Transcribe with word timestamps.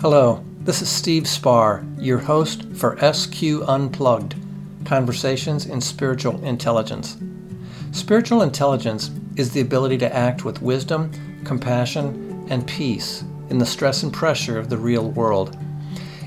Hello, 0.00 0.44
this 0.60 0.80
is 0.80 0.88
Steve 0.88 1.26
Spar, 1.26 1.84
your 1.98 2.18
host 2.18 2.72
for 2.74 2.96
SQ 3.12 3.42
Unplugged 3.66 4.36
Conversations 4.84 5.66
in 5.66 5.80
Spiritual 5.80 6.40
Intelligence. 6.44 7.16
Spiritual 7.90 8.42
intelligence 8.42 9.10
is 9.34 9.50
the 9.50 9.60
ability 9.60 9.98
to 9.98 10.14
act 10.14 10.44
with 10.44 10.62
wisdom, 10.62 11.10
compassion, 11.42 12.46
and 12.48 12.64
peace 12.64 13.24
in 13.50 13.58
the 13.58 13.66
stress 13.66 14.04
and 14.04 14.12
pressure 14.12 14.56
of 14.56 14.70
the 14.70 14.76
real 14.76 15.10
world. 15.10 15.58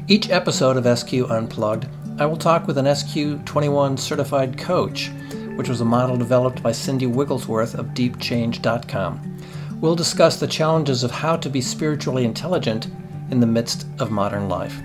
Each 0.10 0.30
episode 0.30 0.76
of 0.76 1.00
SQ 1.00 1.14
Unplugged, 1.30 1.88
I 2.20 2.26
will 2.26 2.36
talk 2.36 2.68
with 2.68 2.78
an 2.78 2.94
SQ 2.94 3.46
21 3.46 3.96
certified 3.96 4.58
coach, 4.58 5.12
which 5.56 5.70
was 5.70 5.80
a 5.80 5.86
model 5.86 6.18
developed 6.18 6.62
by 6.62 6.74
Cindy 6.74 7.08
Wigglesworth 7.08 7.76
of 7.76 7.94
DeepChange.com. 7.94 9.38
We'll 9.80 9.96
discuss 9.96 10.42
the 10.42 10.46
challenges 10.46 11.06
of 11.06 11.12
how 11.12 11.38
to 11.38 11.50
be 11.50 11.62
spiritually 11.62 12.26
intelligent 12.26 12.88
in 13.32 13.40
the 13.40 13.48
midst 13.48 13.88
of 14.00 14.12
modern 14.12 14.50
life. 14.50 14.82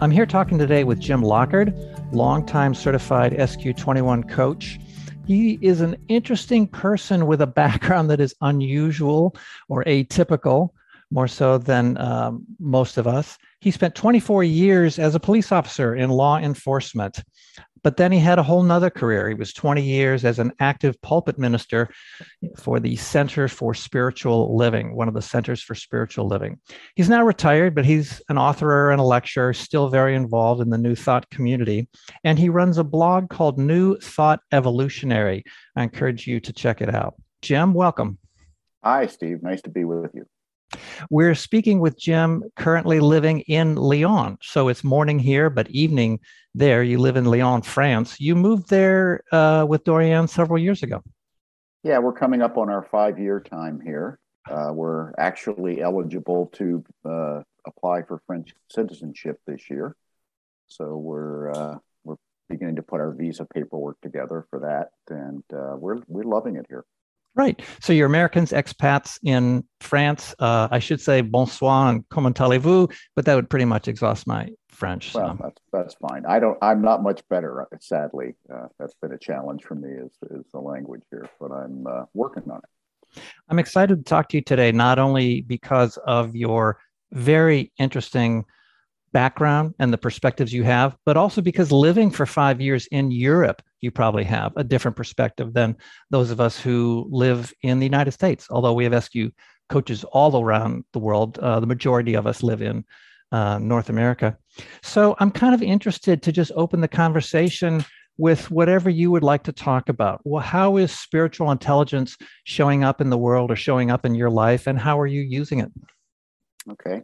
I'm 0.00 0.10
here 0.10 0.26
talking 0.26 0.58
today 0.58 0.84
with 0.84 1.00
Jim 1.00 1.22
Lockard, 1.22 1.74
longtime 2.12 2.74
certified 2.74 3.32
SQ21 3.32 4.28
coach. 4.28 4.78
He 5.26 5.58
is 5.62 5.80
an 5.80 5.96
interesting 6.08 6.66
person 6.66 7.26
with 7.26 7.40
a 7.40 7.46
background 7.46 8.10
that 8.10 8.20
is 8.20 8.34
unusual 8.40 9.36
or 9.68 9.84
atypical, 9.84 10.70
more 11.10 11.28
so 11.28 11.58
than 11.58 11.96
um, 11.98 12.44
most 12.58 12.98
of 12.98 13.06
us. 13.06 13.38
He 13.60 13.70
spent 13.70 13.94
24 13.94 14.44
years 14.44 14.98
as 14.98 15.14
a 15.14 15.20
police 15.20 15.52
officer 15.52 15.94
in 15.94 16.10
law 16.10 16.38
enforcement. 16.38 17.22
But 17.84 17.98
then 17.98 18.10
he 18.10 18.18
had 18.18 18.38
a 18.38 18.42
whole 18.42 18.62
nother 18.62 18.88
career. 18.90 19.28
He 19.28 19.34
was 19.34 19.52
20 19.52 19.82
years 19.82 20.24
as 20.24 20.38
an 20.38 20.52
active 20.58 21.00
pulpit 21.02 21.38
minister 21.38 21.90
for 22.56 22.80
the 22.80 22.96
Center 22.96 23.46
for 23.46 23.74
Spiritual 23.74 24.56
Living, 24.56 24.96
one 24.96 25.06
of 25.06 25.14
the 25.14 25.22
centers 25.22 25.62
for 25.62 25.74
spiritual 25.74 26.26
living. 26.26 26.58
He's 26.96 27.10
now 27.10 27.22
retired, 27.22 27.74
but 27.74 27.84
he's 27.84 28.22
an 28.30 28.38
author 28.38 28.90
and 28.90 29.00
a 29.00 29.04
lecturer, 29.04 29.52
still 29.52 29.88
very 29.90 30.16
involved 30.16 30.62
in 30.62 30.70
the 30.70 30.78
New 30.78 30.96
Thought 30.96 31.28
community. 31.28 31.88
And 32.24 32.38
he 32.38 32.48
runs 32.48 32.78
a 32.78 32.84
blog 32.84 33.28
called 33.28 33.58
New 33.58 33.98
Thought 33.98 34.40
Evolutionary. 34.50 35.44
I 35.76 35.82
encourage 35.82 36.26
you 36.26 36.40
to 36.40 36.52
check 36.52 36.80
it 36.80 36.92
out. 36.92 37.14
Jim, 37.42 37.74
welcome. 37.74 38.18
Hi, 38.82 39.06
Steve. 39.06 39.42
Nice 39.42 39.60
to 39.62 39.70
be 39.70 39.84
with 39.84 40.10
you. 40.14 40.24
We're 41.10 41.34
speaking 41.34 41.80
with 41.80 41.98
Jim, 41.98 42.44
currently 42.56 43.00
living 43.00 43.40
in 43.40 43.76
Lyon. 43.76 44.38
So 44.42 44.68
it's 44.68 44.84
morning 44.84 45.18
here, 45.18 45.50
but 45.50 45.70
evening 45.70 46.20
there. 46.54 46.82
You 46.82 46.98
live 46.98 47.16
in 47.16 47.24
Lyon, 47.24 47.62
France. 47.62 48.20
You 48.20 48.34
moved 48.36 48.68
there 48.68 49.22
uh, 49.32 49.66
with 49.68 49.84
Dorian 49.84 50.28
several 50.28 50.58
years 50.58 50.82
ago. 50.82 51.02
Yeah, 51.82 51.98
we're 51.98 52.12
coming 52.12 52.42
up 52.42 52.56
on 52.56 52.70
our 52.70 52.82
five 52.82 53.18
year 53.18 53.40
time 53.40 53.80
here. 53.80 54.18
Uh, 54.50 54.70
we're 54.72 55.12
actually 55.18 55.82
eligible 55.82 56.46
to 56.54 56.84
uh, 57.04 57.42
apply 57.66 58.02
for 58.02 58.22
French 58.26 58.54
citizenship 58.70 59.40
this 59.46 59.70
year. 59.70 59.96
So 60.66 60.96
we're 60.96 61.50
uh, 61.50 61.78
we're 62.04 62.16
beginning 62.48 62.76
to 62.76 62.82
put 62.82 63.00
our 63.00 63.12
visa 63.12 63.46
paperwork 63.54 64.00
together 64.00 64.46
for 64.50 64.60
that, 64.60 64.90
and 65.14 65.42
uh, 65.52 65.76
we're 65.76 66.00
we're 66.06 66.24
loving 66.24 66.56
it 66.56 66.66
here. 66.68 66.84
Right. 67.36 67.60
So 67.80 67.92
you're 67.92 68.06
Americans, 68.06 68.52
expats 68.52 69.18
in 69.24 69.64
France. 69.80 70.34
Uh, 70.38 70.68
I 70.70 70.78
should 70.78 71.00
say 71.00 71.20
bonsoir 71.20 71.90
and 71.90 72.08
comment 72.08 72.40
allez-vous, 72.40 72.88
but 73.16 73.24
that 73.24 73.34
would 73.34 73.50
pretty 73.50 73.64
much 73.64 73.88
exhaust 73.88 74.26
my 74.26 74.50
French. 74.68 75.12
So. 75.12 75.20
Well, 75.20 75.38
that's, 75.40 75.60
that's 75.72 75.94
fine. 75.94 76.24
I 76.26 76.38
don't. 76.38 76.58
I'm 76.62 76.80
not 76.82 77.02
much 77.02 77.22
better, 77.28 77.62
uh, 77.62 77.66
sadly. 77.80 78.34
Uh, 78.52 78.66
that's 78.78 78.94
been 79.02 79.12
a 79.12 79.18
challenge 79.18 79.64
for 79.64 79.74
me 79.74 79.88
is 79.88 80.12
is 80.30 80.44
the 80.52 80.60
language 80.60 81.02
here, 81.10 81.28
but 81.40 81.50
I'm 81.50 81.86
uh, 81.86 82.04
working 82.14 82.48
on 82.50 82.58
it. 82.58 83.20
I'm 83.48 83.58
excited 83.58 83.96
to 83.98 84.04
talk 84.04 84.28
to 84.30 84.36
you 84.36 84.42
today, 84.42 84.72
not 84.72 84.98
only 84.98 85.40
because 85.40 85.96
of 86.06 86.34
your 86.36 86.78
very 87.12 87.72
interesting 87.78 88.44
background 89.14 89.74
and 89.78 89.92
the 89.92 89.98
perspectives 89.98 90.52
you 90.52 90.64
have, 90.64 90.94
but 91.06 91.16
also 91.16 91.40
because 91.40 91.72
living 91.72 92.10
for 92.10 92.26
five 92.26 92.60
years 92.60 92.86
in 92.88 93.10
Europe, 93.10 93.62
you 93.80 93.90
probably 93.90 94.24
have 94.24 94.52
a 94.56 94.64
different 94.64 94.96
perspective 94.96 95.54
than 95.54 95.76
those 96.10 96.30
of 96.30 96.40
us 96.40 96.60
who 96.60 97.06
live 97.10 97.54
in 97.62 97.78
the 97.78 97.86
United 97.86 98.12
States. 98.12 98.46
Although 98.50 98.74
we 98.74 98.84
have 98.84 99.04
SQ 99.04 99.16
coaches 99.70 100.04
all 100.04 100.42
around 100.42 100.84
the 100.92 100.98
world, 100.98 101.38
uh, 101.38 101.60
the 101.60 101.66
majority 101.66 102.14
of 102.14 102.26
us 102.26 102.42
live 102.42 102.60
in 102.60 102.84
uh, 103.32 103.58
North 103.58 103.88
America. 103.88 104.36
So 104.82 105.16
I'm 105.20 105.30
kind 105.30 105.54
of 105.54 105.62
interested 105.62 106.22
to 106.22 106.32
just 106.32 106.52
open 106.56 106.82
the 106.82 106.88
conversation 106.88 107.84
with 108.18 108.50
whatever 108.50 108.90
you 108.90 109.10
would 109.10 109.24
like 109.24 109.44
to 109.44 109.52
talk 109.52 109.88
about. 109.88 110.20
Well, 110.24 110.42
how 110.42 110.76
is 110.76 110.92
spiritual 110.92 111.50
intelligence 111.50 112.16
showing 112.44 112.84
up 112.84 113.00
in 113.00 113.10
the 113.10 113.18
world 113.18 113.50
or 113.50 113.56
showing 113.56 113.90
up 113.90 114.04
in 114.04 114.14
your 114.14 114.30
life, 114.30 114.66
and 114.66 114.78
how 114.78 115.00
are 115.00 115.06
you 115.06 115.22
using 115.22 115.60
it? 115.60 115.70
Okay. 116.70 117.02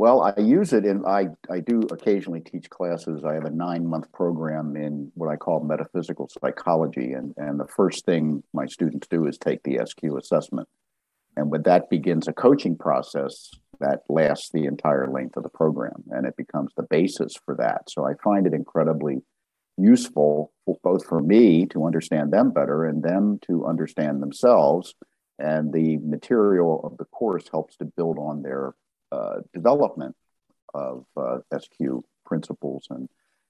Well, 0.00 0.22
I 0.22 0.32
use 0.40 0.72
it 0.72 0.86
and 0.86 1.04
I 1.04 1.28
I 1.50 1.60
do 1.60 1.80
occasionally 1.90 2.40
teach 2.40 2.70
classes. 2.70 3.22
I 3.22 3.34
have 3.34 3.44
a 3.44 3.50
nine 3.50 3.86
month 3.86 4.10
program 4.12 4.74
in 4.74 5.12
what 5.12 5.28
I 5.28 5.36
call 5.36 5.62
metaphysical 5.62 6.30
psychology, 6.40 7.12
and 7.12 7.34
and 7.36 7.60
the 7.60 7.66
first 7.66 8.06
thing 8.06 8.42
my 8.54 8.64
students 8.64 9.08
do 9.08 9.26
is 9.26 9.36
take 9.36 9.62
the 9.62 9.78
SQ 9.84 10.02
assessment, 10.18 10.68
and 11.36 11.50
with 11.50 11.64
that 11.64 11.90
begins 11.90 12.28
a 12.28 12.32
coaching 12.32 12.78
process 12.78 13.50
that 13.80 14.00
lasts 14.08 14.48
the 14.54 14.64
entire 14.64 15.06
length 15.06 15.36
of 15.36 15.42
the 15.42 15.50
program, 15.50 16.02
and 16.12 16.24
it 16.24 16.34
becomes 16.34 16.72
the 16.78 16.86
basis 16.88 17.34
for 17.44 17.54
that. 17.56 17.90
So 17.90 18.06
I 18.06 18.14
find 18.24 18.46
it 18.46 18.54
incredibly 18.54 19.18
useful 19.76 20.54
both 20.82 21.04
for 21.04 21.20
me 21.20 21.66
to 21.66 21.84
understand 21.84 22.32
them 22.32 22.52
better 22.52 22.86
and 22.86 23.02
them 23.02 23.38
to 23.48 23.66
understand 23.66 24.22
themselves. 24.22 24.94
And 25.38 25.74
the 25.74 25.98
material 25.98 26.80
of 26.84 26.96
the 26.96 27.04
course 27.04 27.44
helps 27.50 27.76
to 27.78 27.84
build 27.84 28.18
on 28.18 28.42
their 28.42 28.74
development 29.52 30.16
of 30.74 31.04
uh, 31.16 31.38
SQ 31.58 32.04
principles 32.24 32.86
and 32.90 33.08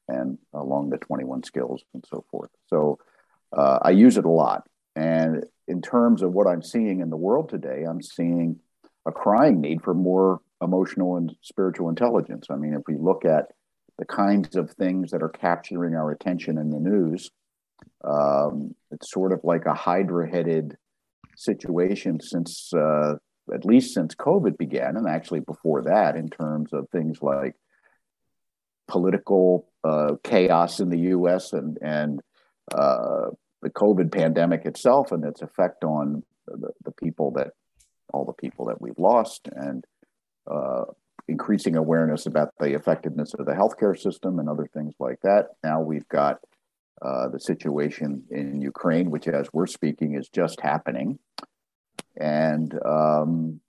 and 0.09 0.39
along 0.53 0.91
the 0.91 0.99
21 0.99 1.45
skills 1.45 1.85
and 1.95 2.05
so 2.11 2.25
forth. 2.31 2.51
So 2.67 2.99
uh, 3.57 3.79
I 3.83 3.91
use 3.91 4.17
it 4.17 4.25
a 4.25 4.31
lot. 4.31 4.67
And 4.97 5.45
in 5.69 5.83
terms 5.83 6.23
of 6.23 6.33
what 6.33 6.49
I'm 6.49 6.63
seeing 6.63 7.01
in 7.01 7.11
the 7.11 7.17
world 7.17 7.49
today, 7.49 7.85
I'm 7.89 8.03
seeing 8.03 8.59
a 9.07 9.13
crying 9.13 9.61
need 9.61 9.83
for 9.83 9.95
more 9.95 10.41
emotional 10.61 11.17
and 11.17 11.35
spiritual 11.43 11.89
intelligence. 11.89 12.49
I 12.51 12.57
mean, 12.57 12.75
if 12.75 12.83
we 12.87 12.97
look 12.97 13.25
at 13.25 13.53
the 13.99 14.05
kinds 14.05 14.57
of 14.57 14.71
things 14.73 15.11
that 15.13 15.23
are 15.23 15.29
capturing 15.29 15.95
our 15.95 16.11
attention 16.11 16.59
in 16.59 16.71
the 16.71 16.81
news, 16.81 17.31
um, 18.05 18.75
it's 18.91 19.11
sort 19.11 19.33
of 19.33 19.41
like 19.45 19.67
a 19.67 19.75
hydra 19.75 20.29
headed 20.29 20.77
situation 21.37 22.21
since 22.21 22.73
uh, 22.75 23.15
at 23.55 23.65
least 23.65 23.95
since 23.95 24.15
COVID 24.15 24.57
began, 24.59 24.97
and 24.97 25.09
actually 25.09 25.41
before 25.41 25.83
that, 25.83 26.17
in 26.17 26.29
terms 26.29 26.73
of 26.73 26.89
things 26.91 27.23
like 27.23 27.55
political 28.89 29.69
uh, 29.85 30.15
chaos 30.25 30.81
in 30.81 30.91
the 30.91 30.99
U.S. 30.99 31.53
and 31.53 31.79
and 31.81 32.21
uh, 32.73 33.31
the 33.63 33.71
COVID 33.71 34.13
pandemic 34.13 34.65
itself 34.65 35.13
and 35.13 35.25
its 35.25 35.43
effect 35.43 35.85
on 35.85 36.23
the, 36.47 36.71
the, 36.85 36.93
people 36.93 37.33
that 37.33 37.53
all 38.13 38.25
the 38.25 38.33
people 38.33 38.67
that 38.67 38.81
we've 38.81 38.99
lost, 38.99 39.49
and 39.55 39.85
uh, 40.51 40.85
increasing 41.29 41.77
awareness 41.77 42.27
about 42.27 42.53
the 42.59 42.75
effectiveness 42.75 43.35
of 43.35 43.47
the 43.47 43.53
healthcare 43.53 43.99
system 43.99 44.39
and 44.39 44.49
other 44.49 44.69
things 44.73 44.95
like 44.99 45.21
that. 45.23 45.49
Now 45.63 45.81
we've 45.81 46.09
got 46.09 46.41
uh, 47.03 47.29
the 47.29 47.41
situation 47.41 48.25
in 48.31 48.61
Ukraine, 48.61 49.11
which, 49.11 49.27
as 49.29 49.49
we're 49.53 49.67
speaking, 49.67 50.15
is 50.15 50.29
just 50.29 50.61
happening. 50.61 51.19
And 52.17 52.73
um, 52.85 53.61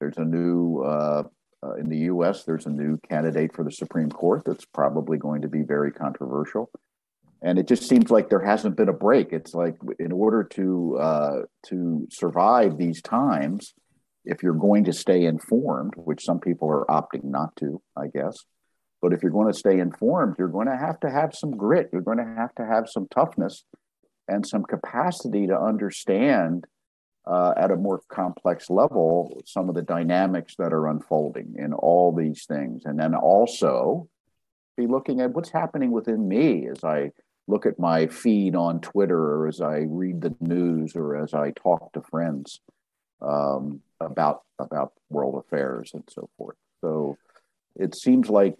there's 0.00 0.18
a 0.18 0.24
new, 0.24 0.82
uh, 0.82 1.24
uh, 1.62 1.74
in 1.74 1.88
the 1.88 1.98
US, 2.12 2.44
there's 2.44 2.66
a 2.66 2.70
new 2.70 2.98
candidate 3.08 3.54
for 3.54 3.64
the 3.64 3.72
Supreme 3.72 4.10
Court 4.10 4.42
that's 4.44 4.64
probably 4.64 5.18
going 5.18 5.42
to 5.42 5.48
be 5.48 5.62
very 5.62 5.90
controversial. 5.90 6.70
And 7.42 7.58
it 7.58 7.68
just 7.68 7.88
seems 7.88 8.10
like 8.10 8.28
there 8.28 8.44
hasn't 8.44 8.76
been 8.76 8.88
a 8.88 8.92
break. 8.92 9.32
It's 9.32 9.54
like 9.54 9.76
in 10.00 10.10
order 10.10 10.42
to 10.42 10.98
uh, 10.98 11.42
to 11.66 12.06
survive 12.10 12.76
these 12.76 13.00
times, 13.00 13.74
if 14.24 14.42
you're 14.42 14.54
going 14.54 14.84
to 14.84 14.92
stay 14.92 15.24
informed, 15.24 15.94
which 15.96 16.24
some 16.24 16.40
people 16.40 16.68
are 16.68 16.84
opting 16.86 17.24
not 17.24 17.54
to, 17.56 17.80
I 17.96 18.08
guess, 18.08 18.36
but 19.00 19.12
if 19.12 19.22
you're 19.22 19.32
going 19.32 19.52
to 19.52 19.58
stay 19.58 19.78
informed, 19.78 20.34
you're 20.38 20.48
going 20.48 20.66
to 20.66 20.76
have 20.76 20.98
to 21.00 21.10
have 21.10 21.34
some 21.34 21.56
grit. 21.56 21.90
You're 21.92 22.02
going 22.02 22.18
to 22.18 22.34
have 22.36 22.54
to 22.56 22.66
have 22.66 22.88
some 22.88 23.06
toughness 23.08 23.64
and 24.26 24.46
some 24.46 24.64
capacity 24.64 25.46
to 25.46 25.58
understand 25.58 26.66
uh, 27.28 27.52
at 27.56 27.70
a 27.70 27.76
more 27.76 28.00
complex 28.08 28.70
level 28.70 29.40
some 29.44 29.68
of 29.68 29.74
the 29.74 29.82
dynamics 29.82 30.56
that 30.56 30.72
are 30.72 30.88
unfolding 30.88 31.54
in 31.58 31.74
all 31.74 32.10
these 32.10 32.46
things. 32.46 32.82
And 32.86 32.98
then 32.98 33.14
also 33.14 34.08
be 34.76 34.86
looking 34.86 35.20
at 35.20 35.32
what's 35.32 35.50
happening 35.50 35.90
within 35.90 36.26
me 36.26 36.68
as 36.68 36.82
I 36.82 37.12
look 37.46 37.66
at 37.66 37.78
my 37.78 38.06
feed 38.06 38.54
on 38.54 38.80
Twitter 38.80 39.18
or 39.18 39.48
as 39.48 39.60
I 39.60 39.86
read 39.88 40.22
the 40.22 40.34
news 40.40 40.96
or 40.96 41.16
as 41.16 41.34
I 41.34 41.50
talk 41.50 41.92
to 41.92 42.02
friends 42.02 42.60
um, 43.20 43.80
about 44.00 44.42
about 44.58 44.92
world 45.10 45.42
affairs 45.44 45.90
and 45.92 46.04
so 46.08 46.30
forth. 46.38 46.56
So 46.80 47.18
it 47.76 47.94
seems 47.94 48.30
like 48.30 48.56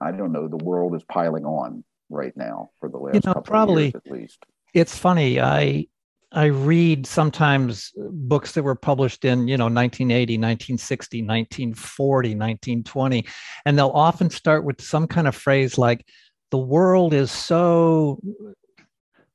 I 0.00 0.12
don't 0.12 0.32
know 0.32 0.48
the 0.48 0.56
world 0.56 0.94
is 0.94 1.04
piling 1.04 1.44
on 1.44 1.84
right 2.10 2.36
now 2.36 2.70
for 2.80 2.88
the 2.88 2.98
last 2.98 3.14
you 3.14 3.20
know, 3.24 3.34
couple 3.34 3.42
probably, 3.42 3.86
of 3.88 3.94
years 3.94 4.02
at 4.06 4.12
least. 4.12 4.46
It's 4.74 4.98
funny. 4.98 5.40
I 5.40 5.86
I 6.32 6.46
read 6.46 7.06
sometimes 7.06 7.92
books 7.96 8.52
that 8.52 8.62
were 8.62 8.74
published 8.74 9.24
in, 9.24 9.48
you 9.48 9.56
know, 9.56 9.64
1980, 9.64 10.34
1960, 10.34 11.22
1940, 11.22 12.28
1920, 12.30 13.26
and 13.64 13.78
they'll 13.78 13.88
often 13.88 14.28
start 14.28 14.64
with 14.64 14.80
some 14.80 15.06
kind 15.06 15.26
of 15.26 15.34
phrase 15.34 15.78
like, 15.78 16.04
the 16.50 16.58
world 16.58 17.12
is 17.14 17.30
so 17.30 18.20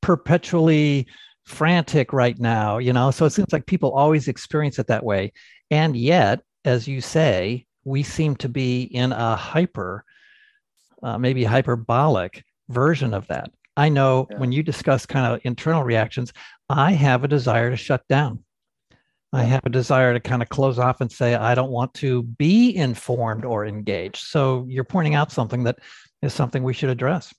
perpetually 0.02 1.08
frantic 1.46 2.14
right 2.14 2.40
now, 2.40 2.78
you 2.78 2.94
know? 2.94 3.12
So 3.12 3.26
it 3.26 3.32
seems 3.32 3.54
like 3.54 3.66
people 3.66 3.92
always 3.92 4.28
experience 4.28 4.80
it 4.80 4.88
that 4.88 5.04
way. 5.04 5.34
And 5.72 5.96
yet, 5.96 6.42
as 6.66 6.88
you 6.88 7.02
say, 7.02 7.66
we 7.86 8.04
seem 8.04 8.36
to 8.38 8.50
be 8.50 8.84
in 8.84 9.12
a 9.12 9.36
hyper, 9.36 10.06
uh, 11.02 11.18
maybe 11.18 11.44
hyperbolic 11.44 12.44
version 12.70 13.14
of 13.14 13.28
that. 13.28 13.52
I 13.76 13.90
know 13.90 14.28
yeah. 14.30 14.38
when 14.38 14.52
you 14.52 14.64
discuss 14.64 15.06
kind 15.06 15.34
of 15.34 15.42
internal 15.44 15.84
reactions, 15.84 16.32
I 16.70 16.92
have 16.92 17.24
a 17.24 17.28
desire 17.28 17.70
to 17.70 17.78
shut 17.78 18.08
down. 18.08 18.44
I 19.34 19.44
have 19.44 19.66
a 19.66 19.70
desire 19.70 20.14
to 20.14 20.20
kind 20.20 20.44
of 20.44 20.50
close 20.50 20.78
off 20.78 21.02
and 21.02 21.12
say, 21.12 21.34
I 21.34 21.56
don't 21.56 21.72
want 21.72 21.96
to 21.96 22.22
be 22.22 22.76
informed 22.76 23.46
or 23.46 23.66
engaged. 23.66 24.28
So 24.28 24.64
you're 24.70 24.84
pointing 24.84 25.16
out 25.16 25.32
something 25.32 25.64
that 25.64 25.80
is 26.22 26.34
something 26.34 26.62
we 26.62 26.74
should 26.74 26.90
address. 26.90 27.34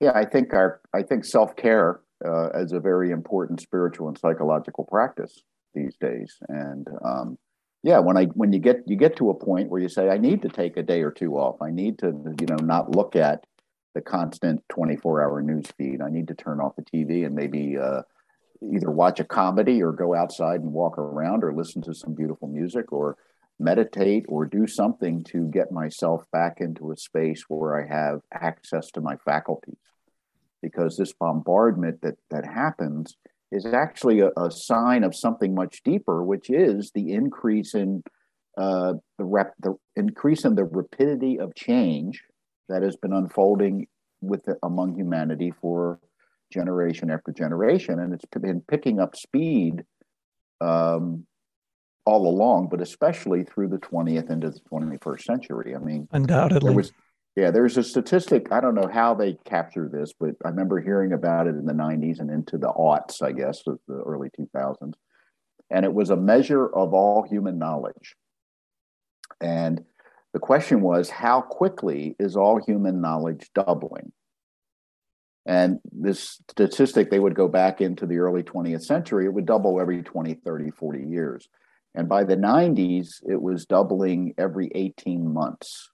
Yeah, 0.00 0.12
I 0.14 0.26
think 0.26 0.52
our 0.52 0.80
I 0.92 1.02
think 1.02 1.24
self 1.24 1.56
care 1.56 2.00
uh, 2.24 2.50
is 2.50 2.72
a 2.72 2.80
very 2.80 3.10
important 3.10 3.60
spiritual 3.60 4.08
and 4.08 4.18
psychological 4.18 4.84
practice 4.84 5.42
these 5.74 5.96
days. 5.98 6.36
And 6.48 6.86
um, 7.02 7.38
yeah, 7.82 7.98
when 7.98 8.18
I 8.18 8.26
when 8.26 8.52
you 8.52 8.58
get 8.58 8.82
you 8.86 8.96
get 8.96 9.16
to 9.16 9.30
a 9.30 9.34
point 9.34 9.70
where 9.70 9.80
you 9.80 9.88
say, 9.88 10.10
I 10.10 10.18
need 10.18 10.42
to 10.42 10.48
take 10.48 10.76
a 10.76 10.82
day 10.82 11.02
or 11.02 11.10
two 11.10 11.36
off. 11.38 11.62
I 11.62 11.70
need 11.70 11.98
to 12.00 12.08
you 12.38 12.46
know 12.46 12.56
not 12.56 12.94
look 12.94 13.16
at 13.16 13.46
the 13.94 14.00
constant 14.00 14.62
24 14.68 15.22
hour 15.22 15.42
news 15.42 15.66
feed. 15.76 16.00
I 16.00 16.10
need 16.10 16.28
to 16.28 16.34
turn 16.34 16.60
off 16.60 16.76
the 16.76 16.82
TV 16.82 17.26
and 17.26 17.34
maybe 17.34 17.76
uh, 17.78 18.02
either 18.72 18.90
watch 18.90 19.20
a 19.20 19.24
comedy 19.24 19.82
or 19.82 19.92
go 19.92 20.14
outside 20.14 20.60
and 20.60 20.72
walk 20.72 20.98
around 20.98 21.44
or 21.44 21.52
listen 21.52 21.82
to 21.82 21.94
some 21.94 22.14
beautiful 22.14 22.48
music 22.48 22.92
or 22.92 23.16
meditate 23.58 24.24
or 24.28 24.46
do 24.46 24.66
something 24.66 25.22
to 25.24 25.48
get 25.48 25.70
myself 25.72 26.24
back 26.32 26.60
into 26.60 26.90
a 26.90 26.96
space 26.96 27.44
where 27.48 27.80
I 27.80 27.86
have 27.86 28.20
access 28.32 28.90
to 28.92 29.00
my 29.00 29.16
faculties. 29.16 29.76
Because 30.62 30.96
this 30.96 31.12
bombardment 31.12 32.02
that, 32.02 32.18
that 32.30 32.46
happens 32.46 33.16
is 33.50 33.66
actually 33.66 34.20
a, 34.20 34.30
a 34.36 34.50
sign 34.50 35.04
of 35.04 35.14
something 35.14 35.54
much 35.54 35.82
deeper, 35.82 36.22
which 36.22 36.48
is 36.50 36.92
the 36.94 37.12
increase 37.12 37.74
in 37.74 38.02
uh, 38.56 38.94
the, 39.18 39.24
rep, 39.24 39.54
the 39.60 39.74
increase 39.96 40.44
in 40.44 40.54
the 40.54 40.64
rapidity 40.64 41.38
of 41.38 41.54
change 41.54 42.22
that 42.68 42.82
has 42.82 42.96
been 42.96 43.12
unfolding 43.12 43.86
with 44.20 44.48
among 44.62 44.94
humanity 44.94 45.52
for 45.60 45.98
generation 46.52 47.10
after 47.10 47.32
generation, 47.32 47.98
and 47.98 48.12
it's 48.14 48.24
been 48.40 48.62
picking 48.68 49.00
up 49.00 49.16
speed 49.16 49.84
um, 50.60 51.26
all 52.04 52.28
along, 52.28 52.68
but 52.68 52.80
especially 52.80 53.44
through 53.44 53.68
the 53.68 53.78
20th 53.78 54.30
into 54.30 54.50
the 54.50 54.60
21st 54.70 55.22
century. 55.22 55.74
I 55.74 55.78
mean, 55.78 56.08
undoubtedly, 56.12 56.68
there 56.68 56.76
was, 56.76 56.92
yeah, 57.36 57.50
there's 57.50 57.76
a 57.76 57.82
statistic. 57.82 58.52
I 58.52 58.60
don't 58.60 58.74
know 58.74 58.88
how 58.92 59.14
they 59.14 59.36
capture 59.44 59.88
this, 59.88 60.12
but 60.18 60.30
I 60.44 60.48
remember 60.48 60.80
hearing 60.80 61.12
about 61.12 61.46
it 61.46 61.56
in 61.56 61.64
the 61.64 61.72
90s 61.72 62.20
and 62.20 62.30
into 62.30 62.58
the 62.58 62.72
aughts, 62.72 63.22
I 63.22 63.32
guess, 63.32 63.62
of 63.66 63.78
the 63.88 64.02
early 64.02 64.30
2000s, 64.38 64.92
and 65.70 65.84
it 65.84 65.92
was 65.92 66.10
a 66.10 66.16
measure 66.16 66.66
of 66.66 66.94
all 66.94 67.22
human 67.22 67.58
knowledge, 67.58 68.14
and 69.40 69.84
the 70.32 70.38
question 70.38 70.80
was, 70.80 71.10
how 71.10 71.42
quickly 71.42 72.16
is 72.18 72.36
all 72.36 72.60
human 72.64 73.00
knowledge 73.00 73.50
doubling? 73.54 74.12
And 75.44 75.80
this 75.90 76.40
statistic, 76.50 77.10
they 77.10 77.18
would 77.18 77.34
go 77.34 77.48
back 77.48 77.80
into 77.80 78.06
the 78.06 78.18
early 78.18 78.42
20th 78.42 78.82
century, 78.84 79.26
it 79.26 79.34
would 79.34 79.46
double 79.46 79.80
every 79.80 80.02
20, 80.02 80.34
30, 80.34 80.70
40 80.70 81.04
years. 81.04 81.48
And 81.94 82.08
by 82.08 82.24
the 82.24 82.36
90s, 82.36 83.22
it 83.28 83.40
was 83.40 83.66
doubling 83.66 84.34
every 84.38 84.70
18 84.74 85.32
months. 85.32 85.90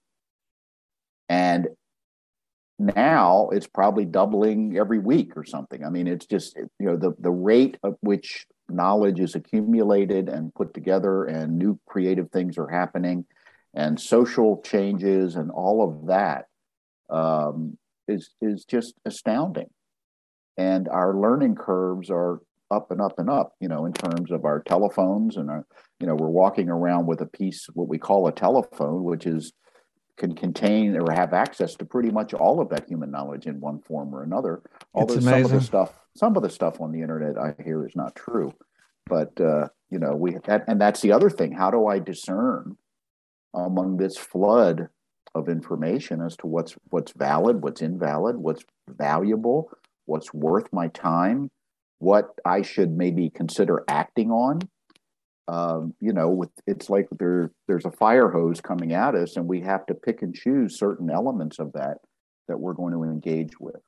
And 1.27 1.67
now 2.77 3.49
it's 3.51 3.67
probably 3.67 4.05
doubling 4.05 4.77
every 4.77 4.99
week 4.99 5.35
or 5.35 5.43
something. 5.43 5.83
I 5.83 5.89
mean, 5.89 6.07
it's 6.07 6.25
just, 6.25 6.55
you 6.55 6.69
know, 6.79 6.95
the, 6.95 7.13
the 7.19 7.31
rate 7.31 7.77
at 7.83 7.93
which 7.99 8.47
knowledge 8.69 9.19
is 9.19 9.35
accumulated 9.35 10.29
and 10.29 10.53
put 10.53 10.73
together 10.73 11.25
and 11.25 11.57
new 11.57 11.77
creative 11.87 12.31
things 12.31 12.57
are 12.57 12.69
happening 12.69 13.25
and 13.73 13.99
social 13.99 14.61
changes 14.61 15.35
and 15.35 15.51
all 15.51 15.83
of 15.83 16.07
that 16.07 16.45
um, 17.09 17.77
is 18.07 18.31
is 18.41 18.65
just 18.65 18.95
astounding. 19.05 19.69
And 20.57 20.89
our 20.89 21.15
learning 21.15 21.55
curves 21.55 22.09
are 22.09 22.41
up 22.71 22.91
and 22.91 23.01
up 23.01 23.17
and 23.17 23.29
up, 23.29 23.55
you 23.59 23.67
know, 23.67 23.85
in 23.85 23.93
terms 23.93 24.31
of 24.31 24.45
our 24.45 24.61
telephones 24.61 25.37
and 25.37 25.49
our, 25.49 25.65
you 25.99 26.07
know, 26.07 26.15
we're 26.15 26.27
walking 26.27 26.69
around 26.69 27.07
with 27.07 27.21
a 27.21 27.25
piece, 27.25 27.67
what 27.73 27.87
we 27.87 27.97
call 27.97 28.27
a 28.27 28.31
telephone, 28.31 29.03
which 29.03 29.25
is 29.25 29.53
can 30.17 30.35
contain 30.35 30.97
or 30.97 31.11
have 31.13 31.33
access 31.33 31.75
to 31.75 31.85
pretty 31.85 32.11
much 32.11 32.33
all 32.33 32.59
of 32.59 32.69
that 32.69 32.87
human 32.87 33.09
knowledge 33.09 33.47
in 33.47 33.59
one 33.61 33.79
form 33.79 34.13
or 34.13 34.21
another. 34.21 34.61
Although 34.93 35.19
some 35.19 35.45
of 35.45 35.51
the 35.51 35.61
stuff, 35.61 35.93
some 36.15 36.35
of 36.35 36.43
the 36.43 36.49
stuff 36.49 36.81
on 36.81 36.91
the 36.91 37.01
internet 37.01 37.37
I 37.37 37.55
hear 37.63 37.87
is 37.87 37.95
not 37.95 38.15
true, 38.15 38.53
but 39.07 39.39
uh, 39.39 39.69
you 39.89 39.97
know, 39.97 40.15
we 40.15 40.35
that 40.45 40.65
and 40.67 40.79
that's 40.79 41.01
the 41.01 41.13
other 41.13 41.29
thing. 41.29 41.53
How 41.53 41.71
do 41.71 41.87
I 41.87 41.99
discern 41.99 42.77
among 43.53 43.97
this 43.97 44.17
flood 44.17 44.89
of 45.35 45.49
information 45.49 46.21
as 46.21 46.35
to 46.37 46.47
what's 46.47 46.75
what's 46.89 47.11
valid, 47.13 47.63
what's 47.63 47.81
invalid, 47.81 48.37
what's 48.37 48.63
valuable, 48.89 49.71
what's 50.05 50.33
worth 50.33 50.71
my 50.73 50.87
time, 50.89 51.49
what 51.99 52.29
I 52.45 52.61
should 52.61 52.91
maybe 52.91 53.29
consider 53.29 53.83
acting 53.87 54.31
on. 54.31 54.61
Um, 55.47 55.95
you 55.99 56.13
know, 56.13 56.29
with, 56.29 56.51
it's 56.67 56.89
like 56.89 57.07
there 57.17 57.51
there's 57.67 57.85
a 57.85 57.91
fire 57.91 58.29
hose 58.29 58.61
coming 58.61 58.93
at 58.93 59.15
us, 59.15 59.35
and 59.35 59.47
we 59.47 59.61
have 59.61 59.85
to 59.87 59.93
pick 59.93 60.21
and 60.21 60.35
choose 60.35 60.77
certain 60.77 61.09
elements 61.09 61.59
of 61.59 61.73
that 61.73 61.97
that 62.47 62.59
we're 62.59 62.73
going 62.73 62.93
to 62.93 63.03
engage 63.03 63.59
with. 63.59 63.81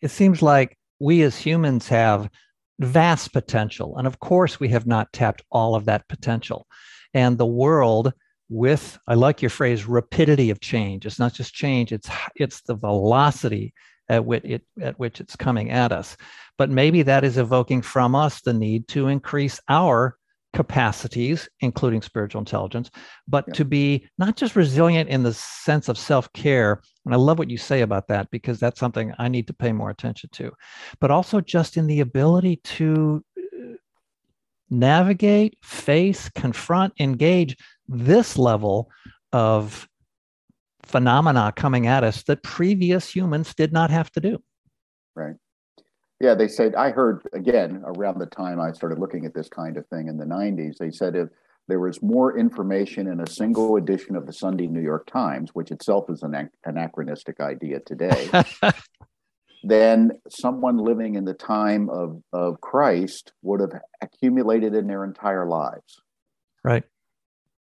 It 0.00 0.10
seems 0.10 0.42
like 0.42 0.78
we 1.00 1.22
as 1.22 1.36
humans 1.36 1.88
have 1.88 2.30
vast 2.78 3.32
potential, 3.32 3.96
and 3.96 4.06
of 4.06 4.20
course, 4.20 4.60
we 4.60 4.68
have 4.68 4.86
not 4.86 5.12
tapped 5.12 5.42
all 5.50 5.74
of 5.74 5.84
that 5.86 6.08
potential. 6.08 6.66
And 7.12 7.38
the 7.38 7.46
world 7.46 8.12
with 8.48 8.98
i 9.08 9.14
like 9.14 9.42
your 9.42 9.50
phrase 9.50 9.86
rapidity 9.86 10.50
of 10.50 10.60
change 10.60 11.04
it's 11.04 11.18
not 11.18 11.32
just 11.32 11.52
change 11.52 11.92
it's 11.92 12.08
it's 12.36 12.60
the 12.62 12.74
velocity 12.74 13.72
at 14.08 14.24
which 14.24 14.44
it 14.44 14.62
at 14.80 14.98
which 14.98 15.20
it's 15.20 15.34
coming 15.34 15.70
at 15.70 15.92
us 15.92 16.16
but 16.56 16.70
maybe 16.70 17.02
that 17.02 17.24
is 17.24 17.38
evoking 17.38 17.82
from 17.82 18.14
us 18.14 18.40
the 18.42 18.52
need 18.52 18.86
to 18.86 19.08
increase 19.08 19.60
our 19.68 20.16
capacities 20.52 21.48
including 21.60 22.00
spiritual 22.00 22.38
intelligence 22.38 22.90
but 23.28 23.44
yeah. 23.48 23.54
to 23.54 23.64
be 23.64 24.08
not 24.16 24.36
just 24.36 24.56
resilient 24.56 25.10
in 25.10 25.22
the 25.22 25.34
sense 25.34 25.88
of 25.88 25.98
self-care 25.98 26.80
and 27.04 27.12
i 27.12 27.16
love 27.16 27.38
what 27.38 27.50
you 27.50 27.58
say 27.58 27.82
about 27.82 28.06
that 28.08 28.30
because 28.30 28.58
that's 28.58 28.80
something 28.80 29.12
i 29.18 29.28
need 29.28 29.46
to 29.46 29.52
pay 29.52 29.72
more 29.72 29.90
attention 29.90 30.30
to 30.32 30.50
but 31.00 31.10
also 31.10 31.40
just 31.40 31.76
in 31.76 31.86
the 31.86 32.00
ability 32.00 32.56
to 32.62 33.22
navigate 34.70 35.56
face 35.62 36.28
confront 36.30 36.92
engage 36.98 37.56
this 37.88 38.36
level 38.36 38.90
of 39.32 39.88
phenomena 40.82 41.52
coming 41.54 41.86
at 41.86 42.04
us 42.04 42.22
that 42.24 42.42
previous 42.42 43.14
humans 43.14 43.54
did 43.54 43.72
not 43.72 43.90
have 43.90 44.10
to 44.12 44.20
do. 44.20 44.42
Right. 45.14 45.34
Yeah, 46.20 46.34
they 46.34 46.48
said, 46.48 46.74
I 46.74 46.90
heard 46.90 47.22
again 47.32 47.82
around 47.84 48.18
the 48.18 48.26
time 48.26 48.60
I 48.60 48.72
started 48.72 48.98
looking 48.98 49.26
at 49.26 49.34
this 49.34 49.48
kind 49.48 49.76
of 49.76 49.86
thing 49.88 50.08
in 50.08 50.16
the 50.16 50.24
90s, 50.24 50.78
they 50.78 50.90
said 50.90 51.14
if 51.14 51.28
there 51.68 51.80
was 51.80 52.00
more 52.00 52.38
information 52.38 53.08
in 53.08 53.20
a 53.20 53.26
single 53.26 53.76
edition 53.76 54.14
of 54.14 54.26
the 54.26 54.32
Sunday 54.32 54.66
New 54.66 54.80
York 54.80 55.06
Times, 55.10 55.50
which 55.52 55.70
itself 55.70 56.08
is 56.08 56.22
an 56.22 56.48
anachronistic 56.64 57.40
idea 57.40 57.80
today, 57.80 58.30
then 59.68 60.12
someone 60.28 60.78
living 60.78 61.14
in 61.14 61.24
the 61.24 61.34
time 61.34 61.88
of, 61.90 62.22
of 62.32 62.60
Christ 62.60 63.32
would 63.42 63.60
have 63.60 63.72
accumulated 64.00 64.74
in 64.74 64.86
their 64.86 65.04
entire 65.04 65.46
lives. 65.46 66.00
Right. 66.62 66.84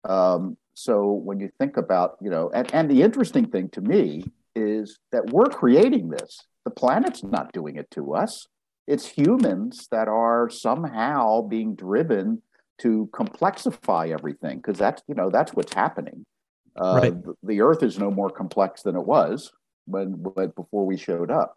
Um, 0.05 0.57
so 0.75 1.13
when 1.13 1.41
you 1.41 1.51
think 1.59 1.77
about, 1.77 2.17
you 2.21 2.31
know, 2.31 2.51
and, 2.53 2.73
and 2.75 2.91
the 2.91 3.03
interesting 3.03 3.47
thing 3.47 3.69
to 3.71 3.81
me 3.81 4.25
is 4.55 4.99
that 5.13 5.31
we're 5.31 5.47
creating 5.47 6.09
this. 6.09 6.41
The 6.65 6.71
planet's 6.71 7.23
not 7.23 7.53
doing 7.53 7.77
it 7.77 7.91
to 7.93 8.15
us. 8.15 8.47
It's 8.87 9.07
humans 9.07 9.89
that 9.91 10.09
are 10.09 10.51
somehow 10.51 11.43
being 11.43 11.75
driven 11.75 12.43
to 12.79 13.09
complexify 13.13 14.13
everything 14.13 14.57
because 14.59 14.79
that's 14.79 15.03
you 15.07 15.15
know 15.15 15.31
that's 15.31 15.53
what's 15.55 15.73
happening. 15.73 16.27
Uh, 16.77 17.01
right. 17.03 17.15
The 17.43 17.61
Earth 17.61 17.83
is 17.83 17.99
no 17.99 18.11
more 18.11 18.31
complex 18.31 18.83
than 18.83 18.97
it 18.97 19.07
was 19.07 19.53
when, 19.87 20.23
when 20.23 20.49
before 20.57 20.85
we 20.85 20.97
showed 20.97 21.31
up. 21.31 21.57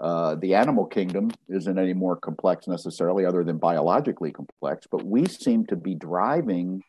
Uh, 0.00 0.34
the 0.36 0.54
animal 0.54 0.86
kingdom 0.86 1.30
isn't 1.48 1.78
any 1.78 1.92
more 1.92 2.16
complex 2.16 2.66
necessarily, 2.66 3.26
other 3.26 3.44
than 3.44 3.58
biologically 3.58 4.32
complex. 4.32 4.86
But 4.90 5.04
we 5.04 5.26
seem 5.26 5.66
to 5.66 5.76
be 5.76 5.94
driving 5.94 6.82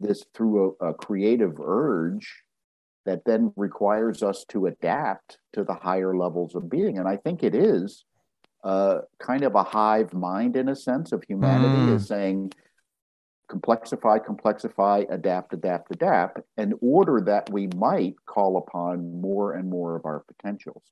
this 0.00 0.24
through 0.34 0.76
a, 0.80 0.88
a 0.88 0.94
creative 0.94 1.60
urge 1.60 2.42
that 3.04 3.24
then 3.26 3.52
requires 3.56 4.22
us 4.22 4.44
to 4.48 4.66
adapt 4.66 5.38
to 5.52 5.62
the 5.62 5.74
higher 5.74 6.16
levels 6.16 6.54
of 6.54 6.70
being. 6.70 6.98
And 6.98 7.06
I 7.06 7.18
think 7.18 7.42
it 7.42 7.54
is 7.54 8.04
uh, 8.64 9.00
kind 9.18 9.44
of 9.44 9.54
a 9.54 9.62
hive 9.62 10.14
mind 10.14 10.56
in 10.56 10.70
a 10.70 10.76
sense 10.76 11.12
of 11.12 11.22
humanity 11.28 11.92
mm. 11.92 11.96
is 11.96 12.08
saying 12.08 12.52
complexify, 13.50 14.24
complexify, 14.24 15.04
adapt, 15.12 15.52
adapt, 15.52 15.94
adapt, 15.94 16.40
in 16.56 16.72
order 16.80 17.20
that 17.20 17.50
we 17.52 17.68
might 17.76 18.14
call 18.24 18.56
upon 18.56 19.20
more 19.20 19.52
and 19.52 19.68
more 19.68 19.96
of 19.96 20.06
our 20.06 20.24
potentials. 20.26 20.82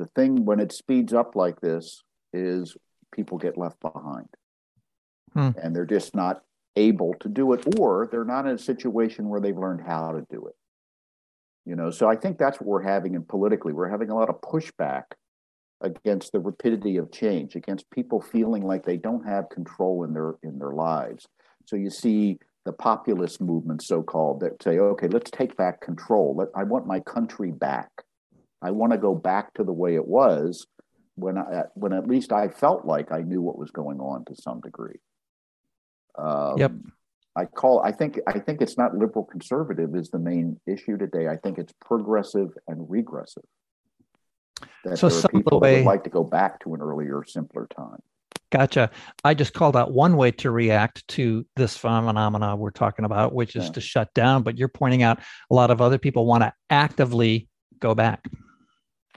The 0.00 0.08
thing 0.16 0.46
when 0.46 0.60
it 0.60 0.72
speeds 0.72 1.12
up 1.12 1.36
like 1.36 1.60
this 1.60 2.02
is 2.32 2.74
people 3.12 3.36
get 3.36 3.58
left 3.58 3.78
behind. 3.80 4.28
Hmm. 5.34 5.50
And 5.62 5.76
they're 5.76 5.84
just 5.84 6.14
not 6.14 6.40
able 6.74 7.12
to 7.20 7.28
do 7.28 7.52
it, 7.52 7.78
or 7.78 8.08
they're 8.10 8.24
not 8.24 8.46
in 8.46 8.54
a 8.54 8.58
situation 8.58 9.28
where 9.28 9.42
they've 9.42 9.54
learned 9.54 9.82
how 9.86 10.12
to 10.12 10.24
do 10.30 10.46
it. 10.46 10.54
You 11.66 11.76
know, 11.76 11.90
so 11.90 12.08
I 12.08 12.16
think 12.16 12.38
that's 12.38 12.58
what 12.58 12.66
we're 12.66 12.82
having 12.82 13.14
in 13.14 13.24
politically. 13.24 13.74
We're 13.74 13.90
having 13.90 14.08
a 14.08 14.14
lot 14.14 14.30
of 14.30 14.40
pushback 14.40 15.02
against 15.82 16.32
the 16.32 16.40
rapidity 16.40 16.96
of 16.96 17.12
change, 17.12 17.54
against 17.54 17.90
people 17.90 18.22
feeling 18.22 18.64
like 18.64 18.86
they 18.86 18.96
don't 18.96 19.26
have 19.26 19.50
control 19.50 20.04
in 20.04 20.14
their 20.14 20.36
in 20.42 20.58
their 20.58 20.72
lives. 20.72 21.26
So 21.66 21.76
you 21.76 21.90
see 21.90 22.38
the 22.64 22.72
populist 22.72 23.42
movement, 23.42 23.82
so 23.82 24.02
called, 24.02 24.40
that 24.40 24.62
say, 24.62 24.78
okay, 24.78 25.08
let's 25.08 25.30
take 25.30 25.58
back 25.58 25.82
control. 25.82 26.36
Let, 26.36 26.48
I 26.56 26.64
want 26.64 26.86
my 26.86 27.00
country 27.00 27.50
back. 27.50 27.90
I 28.62 28.70
want 28.70 28.92
to 28.92 28.98
go 28.98 29.14
back 29.14 29.54
to 29.54 29.64
the 29.64 29.72
way 29.72 29.94
it 29.94 30.06
was 30.06 30.66
when 31.14 31.38
I, 31.38 31.64
when 31.74 31.92
at 31.92 32.06
least 32.06 32.32
I 32.32 32.48
felt 32.48 32.84
like 32.84 33.12
I 33.12 33.20
knew 33.20 33.40
what 33.40 33.58
was 33.58 33.70
going 33.70 34.00
on 34.00 34.24
to 34.26 34.34
some 34.36 34.60
degree. 34.60 35.00
Um, 36.18 36.58
yep. 36.58 36.72
I 37.36 37.44
call. 37.44 37.80
I 37.80 37.92
think. 37.92 38.18
I 38.26 38.40
think 38.40 38.60
it's 38.60 38.76
not 38.76 38.96
liberal 38.96 39.24
conservative 39.24 39.94
is 39.94 40.10
the 40.10 40.18
main 40.18 40.60
issue 40.66 40.96
today. 40.96 41.28
I 41.28 41.36
think 41.36 41.58
it's 41.58 41.72
progressive 41.84 42.48
and 42.66 42.90
regressive. 42.90 43.44
That 44.84 44.98
so 44.98 45.08
there 45.08 45.24
are 45.24 45.28
people 45.28 45.60
way, 45.60 45.74
that 45.74 45.78
would 45.80 45.86
like 45.86 46.04
to 46.04 46.10
go 46.10 46.24
back 46.24 46.60
to 46.64 46.74
an 46.74 46.80
earlier, 46.80 47.22
simpler 47.24 47.68
time. 47.74 48.00
Gotcha. 48.50 48.90
I 49.22 49.34
just 49.34 49.54
called 49.54 49.76
out 49.76 49.92
one 49.92 50.16
way 50.16 50.32
to 50.32 50.50
react 50.50 51.06
to 51.08 51.46
this 51.54 51.76
phenomena 51.76 52.56
we're 52.56 52.70
talking 52.72 53.04
about, 53.04 53.32
which 53.32 53.54
is 53.54 53.66
yeah. 53.66 53.72
to 53.72 53.80
shut 53.80 54.12
down. 54.12 54.42
But 54.42 54.58
you're 54.58 54.68
pointing 54.68 55.04
out 55.04 55.20
a 55.50 55.54
lot 55.54 55.70
of 55.70 55.80
other 55.80 55.98
people 55.98 56.26
want 56.26 56.42
to 56.42 56.52
actively 56.68 57.48
go 57.78 57.94
back. 57.94 58.24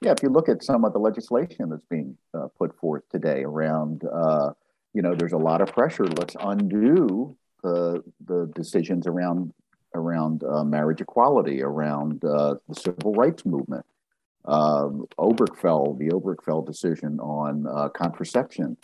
Yeah, 0.04 0.12
if 0.12 0.22
you 0.22 0.30
look 0.30 0.50
at 0.50 0.64
some 0.64 0.84
of 0.84 0.92
the 0.92 1.00
legislation 1.00 1.70
that's 1.70 1.86
being 1.90 2.18
uh, 2.34 2.48
put 2.58 2.78
forth 2.78 3.04
today 3.10 3.44
around, 3.44 4.04
uh, 4.04 4.52
you 4.94 5.02
know, 5.02 5.16
there's 5.16 5.32
a 5.32 5.38
lot 5.38 5.62
of 5.62 5.70
pressure. 5.70 6.04
Let's 6.04 6.36
undo 6.40 7.38
the 7.64 8.04
the 8.26 8.52
decisions 8.54 9.08
around 9.08 9.54
around 9.96 10.44
uh, 10.44 10.66
marriage 10.66 11.00
equality, 11.00 11.64
around 11.64 12.26
uh, 12.26 12.56
the 12.68 12.76
civil 12.76 13.14
rights 13.14 13.46
movement, 13.46 13.86
um, 14.46 15.06
Obergefell, 15.18 15.98
the 15.98 16.10
Obergefell 16.10 16.66
decision 16.66 17.20
on 17.20 17.66
uh, 17.68 17.90
contraception 17.90 18.76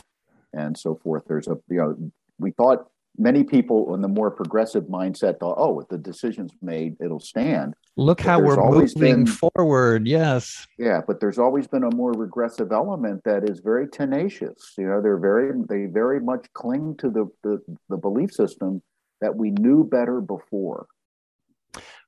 and 0.53 0.77
so 0.77 0.95
forth. 0.95 1.23
There's 1.27 1.47
a, 1.47 1.57
you 1.69 1.77
know, 1.77 2.11
we 2.39 2.51
thought 2.51 2.89
many 3.17 3.43
people 3.43 3.93
in 3.95 4.01
the 4.01 4.07
more 4.07 4.31
progressive 4.31 4.85
mindset 4.85 5.39
thought, 5.39 5.55
oh, 5.57 5.79
if 5.79 5.87
the 5.89 5.97
decision's 5.97 6.51
made, 6.61 6.95
it'll 7.01 7.19
stand. 7.19 7.73
Look 7.97 8.19
but 8.19 8.25
how 8.25 8.39
we're 8.39 8.69
moving 8.69 9.25
been, 9.25 9.25
forward. 9.25 10.07
Yes. 10.07 10.65
Yeah, 10.77 11.01
but 11.05 11.19
there's 11.19 11.37
always 11.37 11.67
been 11.67 11.83
a 11.83 11.95
more 11.95 12.13
regressive 12.13 12.71
element 12.71 13.23
that 13.25 13.49
is 13.49 13.59
very 13.59 13.87
tenacious. 13.87 14.73
You 14.77 14.87
know, 14.87 15.01
they're 15.01 15.17
very, 15.17 15.51
they 15.67 15.85
very 15.85 16.19
much 16.19 16.47
cling 16.53 16.95
to 16.97 17.09
the, 17.09 17.27
the, 17.43 17.59
the 17.89 17.97
belief 17.97 18.31
system 18.31 18.81
that 19.21 19.35
we 19.35 19.51
knew 19.51 19.83
better 19.83 20.21
before. 20.21 20.87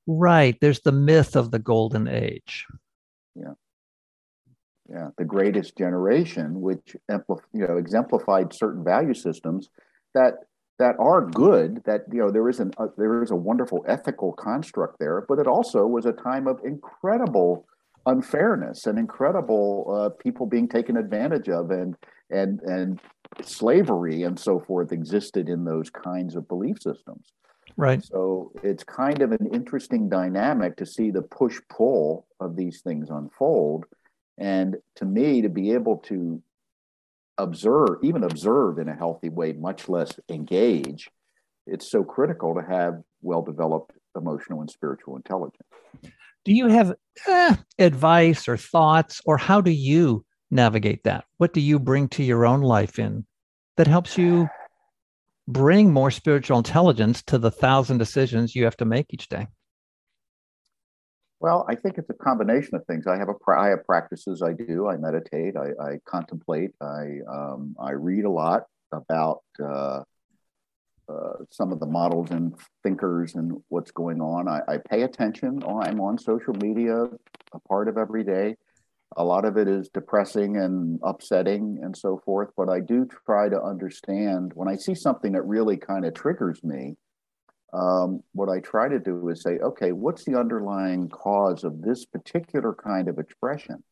Right. 0.08 0.58
There's 0.62 0.81
the 0.81 0.93
myth 0.93 1.36
of 1.36 1.51
the 1.51 1.60
golden 1.60 2.08
age. 2.08 2.65
Yeah 3.36 3.53
yeah, 4.91 5.10
the 5.17 5.25
greatest 5.25 5.77
generation, 5.77 6.60
which 6.62 6.96
you 7.10 7.67
know 7.67 7.77
exemplified 7.77 8.53
certain 8.53 8.84
value 8.84 9.13
systems 9.13 9.70
that 10.13 10.34
that 10.81 10.95
are 10.97 11.21
good. 11.21 11.83
That 11.85 12.05
you 12.11 12.19
know 12.19 12.31
there 12.31 12.50
is 12.50 12.59
an 12.59 12.73
uh, 12.77 12.88
there 12.97 13.21
is 13.21 13.29
a 13.29 13.35
wonderful 13.35 13.85
ethical 13.88 14.33
construct 14.33 14.97
there, 15.00 15.23
but 15.27 15.38
it 15.38 15.47
also 15.47 15.85
was 15.85 16.05
a 16.07 16.11
time 16.11 16.47
of 16.47 16.59
incredible 16.65 17.67
unfairness 18.07 18.88
and 18.88 18.97
incredible 18.97 19.85
uh, 19.95 20.09
people 20.23 20.47
being 20.47 20.67
taken 20.67 20.97
advantage 20.97 21.50
of, 21.50 21.69
and 21.69 21.95
and 22.31 22.61
and 22.61 23.00
slavery 23.43 24.23
and 24.23 24.39
so 24.39 24.59
forth 24.59 24.91
existed 24.91 25.50
in 25.50 25.63
those 25.65 25.91
kinds 25.91 26.35
of 26.35 26.47
belief 26.47 26.81
systems. 26.81 27.31
Right. 27.77 28.03
So 28.03 28.51
it's 28.63 28.83
kind 28.83 29.21
of 29.21 29.31
an 29.31 29.47
interesting 29.53 30.09
dynamic 30.09 30.77
to 30.77 30.85
see 30.85 31.11
the 31.11 31.21
push 31.21 31.59
pull 31.69 32.25
of 32.39 32.55
these 32.55 32.81
things 32.81 33.09
unfold 33.09 33.85
and 34.38 34.77
to 34.95 35.05
me, 35.05 35.41
to 35.43 35.50
be 35.50 35.71
able 35.73 35.97
to 35.97 36.41
observe, 37.41 37.98
even 38.03 38.24
observe 38.24 38.77
in 38.79 38.88
a 38.88 38.95
healthy 38.95 39.29
way, 39.29 39.53
much 39.53 39.89
less 39.89 40.19
engage, 40.29 41.10
it's 41.67 41.89
so 41.89 42.03
critical 42.03 42.55
to 42.55 42.62
have 42.62 43.01
well 43.21 43.41
developed 43.41 43.93
emotional 44.15 44.62
and 44.62 44.69
spiritual 44.69 45.15
intelligence. 45.15 45.67
Do 46.43 46.53
you 46.53 46.67
have 46.67 46.95
eh, 47.27 47.55
advice 47.77 48.48
or 48.48 48.57
thoughts, 48.57 49.21
or 49.25 49.38
how 49.38 49.62
do 49.62 49.71
you 49.71 50.25
navigate 50.50 51.03
that? 51.03 51.25
What 51.38 51.53
do 51.53 51.62
you 51.62 51.79
bring 51.79 52.07
to 52.10 52.24
your 52.24 52.45
own 52.45 52.62
life 52.62 52.98
in 52.98 53.25
that 53.77 53.88
helps 53.88 54.17
you 54.17 54.50
bring 55.48 55.91
more 55.91 56.12
spiritual 56.12 56.57
intelligence 56.57 57.21
to 57.24 57.38
the 57.38 57.51
thousand 57.51 58.00
decisions 58.00 58.55
you 58.55 58.63
have 58.63 58.77
to 58.77 58.86
make 58.86 59.13
each 59.13 59.29
day? 59.29 59.48
Well, 61.41 61.65
I 61.67 61.74
think 61.74 61.98
it's 61.98 62.10
a 62.12 62.13
combination 62.13 62.75
of 62.75 62.86
things. 62.86 63.07
I 63.07 63.17
have 63.17 63.27
a 63.27 63.51
I 63.51 63.69
have 63.69 63.83
practices 63.83 64.43
I 64.43 64.53
do. 64.53 64.88
I 64.88 64.98
meditate. 64.98 65.55
I, 65.57 65.69
I 65.83 65.98
contemplate. 66.05 66.69
I 66.79 67.17
um, 67.27 67.75
I 67.79 67.93
read 67.93 68.25
a 68.25 68.29
lot 68.29 68.65
about 68.91 69.41
uh, 69.60 70.03
uh, 71.10 71.33
some 71.50 71.71
of 71.71 71.79
the 71.79 71.88
models 71.88 72.29
and 72.29 72.53
thinkers 72.83 73.33
and 73.33 73.60
what's 73.69 73.89
going 73.89 74.21
on. 74.21 74.48
I, 74.48 74.62
I 74.67 74.77
pay 74.88 75.01
attention. 75.01 75.63
I'm 75.67 76.00
on 76.00 76.19
social 76.19 76.53
media 76.62 77.05
a 77.53 77.60
part 77.67 77.88
of 77.88 77.98
every 77.98 78.24
day. 78.24 78.55
A 79.17 79.24
lot 79.24 79.43
of 79.43 79.57
it 79.57 79.67
is 79.67 79.89
depressing 79.89 80.57
and 80.57 81.00
upsetting 81.03 81.79
and 81.81 81.98
so 81.98 82.21
forth. 82.24 82.50
But 82.55 82.69
I 82.69 82.81
do 82.81 83.07
try 83.25 83.50
to 83.50 83.60
understand 83.60 84.51
when 84.53 84.67
I 84.67 84.75
see 84.75 84.93
something 84.93 85.31
that 85.31 85.41
really 85.41 85.77
kind 85.77 86.05
of 86.05 86.13
triggers 86.13 86.63
me 86.63 86.98
um, 87.74 88.22
what 88.34 88.50
I 88.50 88.60
try 88.60 88.90
to 88.90 89.00
do 89.00 89.30
is 89.30 89.42
say, 89.42 89.58
okay, 89.60 89.92
what's 89.92 90.25
the 90.25 90.38
underlying 90.38 91.10
cause 91.10 91.63
of 91.63 91.82
this 91.82 92.06
particular 92.06 92.74
kind 92.74 93.08
of 93.08 93.18
expression? 93.18 93.84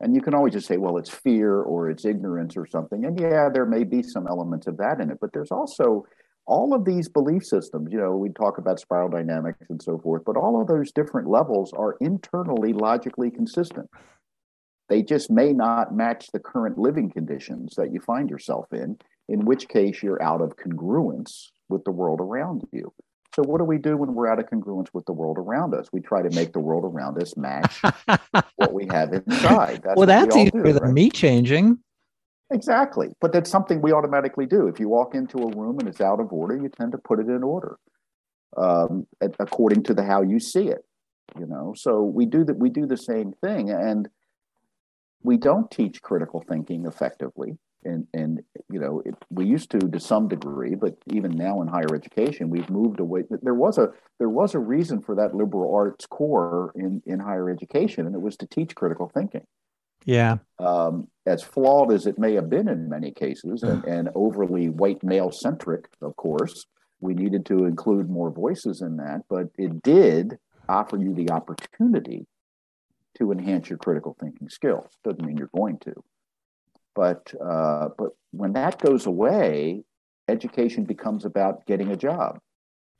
And 0.00 0.14
you 0.14 0.20
can 0.20 0.34
always 0.34 0.52
just 0.52 0.66
say, 0.66 0.76
well, 0.76 0.98
it's 0.98 1.10
fear 1.10 1.60
or 1.60 1.90
it's 1.90 2.04
ignorance 2.04 2.56
or 2.56 2.66
something. 2.66 3.04
And 3.04 3.18
yeah, 3.18 3.48
there 3.52 3.66
may 3.66 3.84
be 3.84 4.02
some 4.02 4.26
elements 4.26 4.66
of 4.66 4.76
that 4.78 5.00
in 5.00 5.10
it, 5.10 5.18
but 5.20 5.32
there's 5.32 5.50
also 5.50 6.06
all 6.46 6.74
of 6.74 6.84
these 6.84 7.08
belief 7.08 7.44
systems. 7.44 7.88
You 7.90 7.98
know, 7.98 8.16
we 8.16 8.30
talk 8.30 8.58
about 8.58 8.78
spiral 8.78 9.08
dynamics 9.08 9.66
and 9.68 9.82
so 9.82 9.98
forth, 9.98 10.22
but 10.24 10.36
all 10.36 10.60
of 10.60 10.68
those 10.68 10.92
different 10.92 11.28
levels 11.28 11.72
are 11.72 11.96
internally 12.00 12.72
logically 12.72 13.30
consistent. 13.30 13.88
They 14.88 15.02
just 15.02 15.30
may 15.30 15.52
not 15.52 15.94
match 15.94 16.28
the 16.32 16.38
current 16.38 16.78
living 16.78 17.10
conditions 17.10 17.74
that 17.76 17.92
you 17.92 18.00
find 18.00 18.30
yourself 18.30 18.72
in, 18.72 18.98
in 19.28 19.44
which 19.44 19.66
case 19.68 20.02
you're 20.02 20.22
out 20.22 20.40
of 20.40 20.56
congruence 20.56 21.48
with 21.68 21.84
the 21.84 21.90
world 21.90 22.20
around 22.20 22.66
you. 22.72 22.92
So 23.34 23.42
what 23.42 23.58
do 23.58 23.64
we 23.64 23.76
do 23.76 23.96
when 23.98 24.14
we're 24.14 24.28
out 24.28 24.38
of 24.38 24.46
congruence 24.46 24.88
with 24.94 25.04
the 25.04 25.12
world 25.12 25.36
around 25.36 25.74
us? 25.74 25.88
We 25.92 26.00
try 26.00 26.22
to 26.22 26.34
make 26.34 26.52
the 26.52 26.60
world 26.60 26.84
around 26.84 27.20
us 27.20 27.36
match 27.36 27.82
what 28.56 28.72
we 28.72 28.86
have 28.90 29.12
inside. 29.12 29.82
That's 29.84 29.96
well, 29.96 30.06
that's 30.06 30.34
we 30.34 30.42
easier 30.42 30.62
do, 30.62 30.72
than 30.72 30.82
right? 30.82 30.92
me 30.92 31.10
changing. 31.10 31.78
Exactly. 32.50 33.08
But 33.20 33.32
that's 33.32 33.50
something 33.50 33.82
we 33.82 33.92
automatically 33.92 34.46
do. 34.46 34.68
If 34.68 34.80
you 34.80 34.88
walk 34.88 35.14
into 35.14 35.38
a 35.38 35.54
room 35.54 35.78
and 35.80 35.88
it's 35.88 36.00
out 36.00 36.20
of 36.20 36.32
order, 36.32 36.56
you 36.56 36.70
tend 36.70 36.92
to 36.92 36.98
put 36.98 37.20
it 37.20 37.28
in 37.28 37.42
order 37.42 37.76
um, 38.56 39.06
according 39.38 39.82
to 39.84 39.94
the 39.94 40.02
how 40.02 40.22
you 40.22 40.40
see 40.40 40.68
it. 40.68 40.84
You 41.38 41.46
know, 41.46 41.74
so 41.76 42.02
we 42.02 42.24
do 42.24 42.44
that. 42.44 42.56
We 42.56 42.70
do 42.70 42.86
the 42.86 42.96
same 42.96 43.32
thing, 43.42 43.70
and 43.70 44.08
we 45.22 45.36
don't 45.36 45.70
teach 45.70 46.00
critical 46.00 46.42
thinking 46.48 46.86
effectively 46.86 47.58
and 47.84 48.06
and 48.14 48.42
you 48.70 48.80
know 48.80 49.02
it, 49.04 49.14
we 49.30 49.46
used 49.46 49.70
to 49.70 49.78
to 49.78 50.00
some 50.00 50.28
degree 50.28 50.74
but 50.74 50.96
even 51.12 51.30
now 51.30 51.62
in 51.62 51.68
higher 51.68 51.94
education 51.94 52.50
we've 52.50 52.70
moved 52.70 53.00
away 53.00 53.22
there 53.42 53.54
was 53.54 53.78
a 53.78 53.88
there 54.18 54.28
was 54.28 54.54
a 54.54 54.58
reason 54.58 55.00
for 55.00 55.14
that 55.14 55.34
liberal 55.34 55.74
arts 55.74 56.06
core 56.06 56.72
in 56.74 57.02
in 57.06 57.20
higher 57.20 57.50
education 57.50 58.06
and 58.06 58.14
it 58.14 58.20
was 58.20 58.36
to 58.36 58.46
teach 58.46 58.74
critical 58.74 59.10
thinking. 59.12 59.46
Yeah. 60.04 60.36
Um, 60.60 61.08
as 61.26 61.42
flawed 61.42 61.92
as 61.92 62.06
it 62.06 62.16
may 62.16 62.34
have 62.34 62.48
been 62.48 62.68
in 62.68 62.88
many 62.88 63.10
cases 63.10 63.64
and, 63.64 63.84
and 63.96 64.08
overly 64.14 64.68
white 64.68 65.02
male 65.02 65.30
centric 65.30 65.88
of 66.02 66.16
course 66.16 66.66
we 67.00 67.14
needed 67.14 67.44
to 67.46 67.66
include 67.66 68.08
more 68.08 68.30
voices 68.30 68.80
in 68.80 68.96
that 68.96 69.22
but 69.28 69.48
it 69.58 69.82
did 69.82 70.38
offer 70.68 70.96
you 70.96 71.14
the 71.14 71.30
opportunity 71.30 72.26
to 73.18 73.32
enhance 73.32 73.68
your 73.68 73.78
critical 73.78 74.16
thinking 74.20 74.48
skills. 74.48 74.98
Doesn't 75.04 75.24
mean 75.24 75.36
you're 75.36 75.50
going 75.54 75.78
to 75.80 75.94
but 76.96 77.32
uh, 77.40 77.90
but 77.96 78.16
when 78.32 78.54
that 78.54 78.80
goes 78.80 79.06
away, 79.06 79.84
education 80.28 80.84
becomes 80.84 81.24
about 81.24 81.64
getting 81.66 81.92
a 81.92 81.96
job 81.96 82.40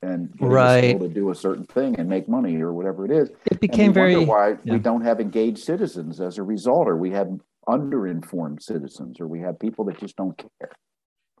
and 0.03 0.31
right. 0.39 0.99
to 0.99 1.09
do 1.09 1.31
a 1.31 1.35
certain 1.35 1.65
thing 1.65 1.99
and 1.99 2.07
make 2.07 2.29
money 2.29 2.61
or 2.61 2.71
whatever 2.71 3.03
it 3.03 3.11
is. 3.11 3.29
It 3.47 3.59
became 3.59 3.91
very 3.91 4.15
why 4.23 4.55
yeah. 4.63 4.73
we 4.73 4.79
don't 4.79 5.01
have 5.01 5.19
engaged 5.19 5.63
citizens 5.63 6.21
as 6.21 6.37
a 6.37 6.43
result, 6.43 6.87
or 6.87 6.95
we 6.95 7.11
have 7.11 7.29
underinformed 7.67 8.61
citizens 8.61 9.19
or 9.19 9.27
we 9.27 9.41
have 9.41 9.59
people 9.59 9.85
that 9.85 9.99
just 9.99 10.15
don't 10.15 10.37
care. 10.37 10.71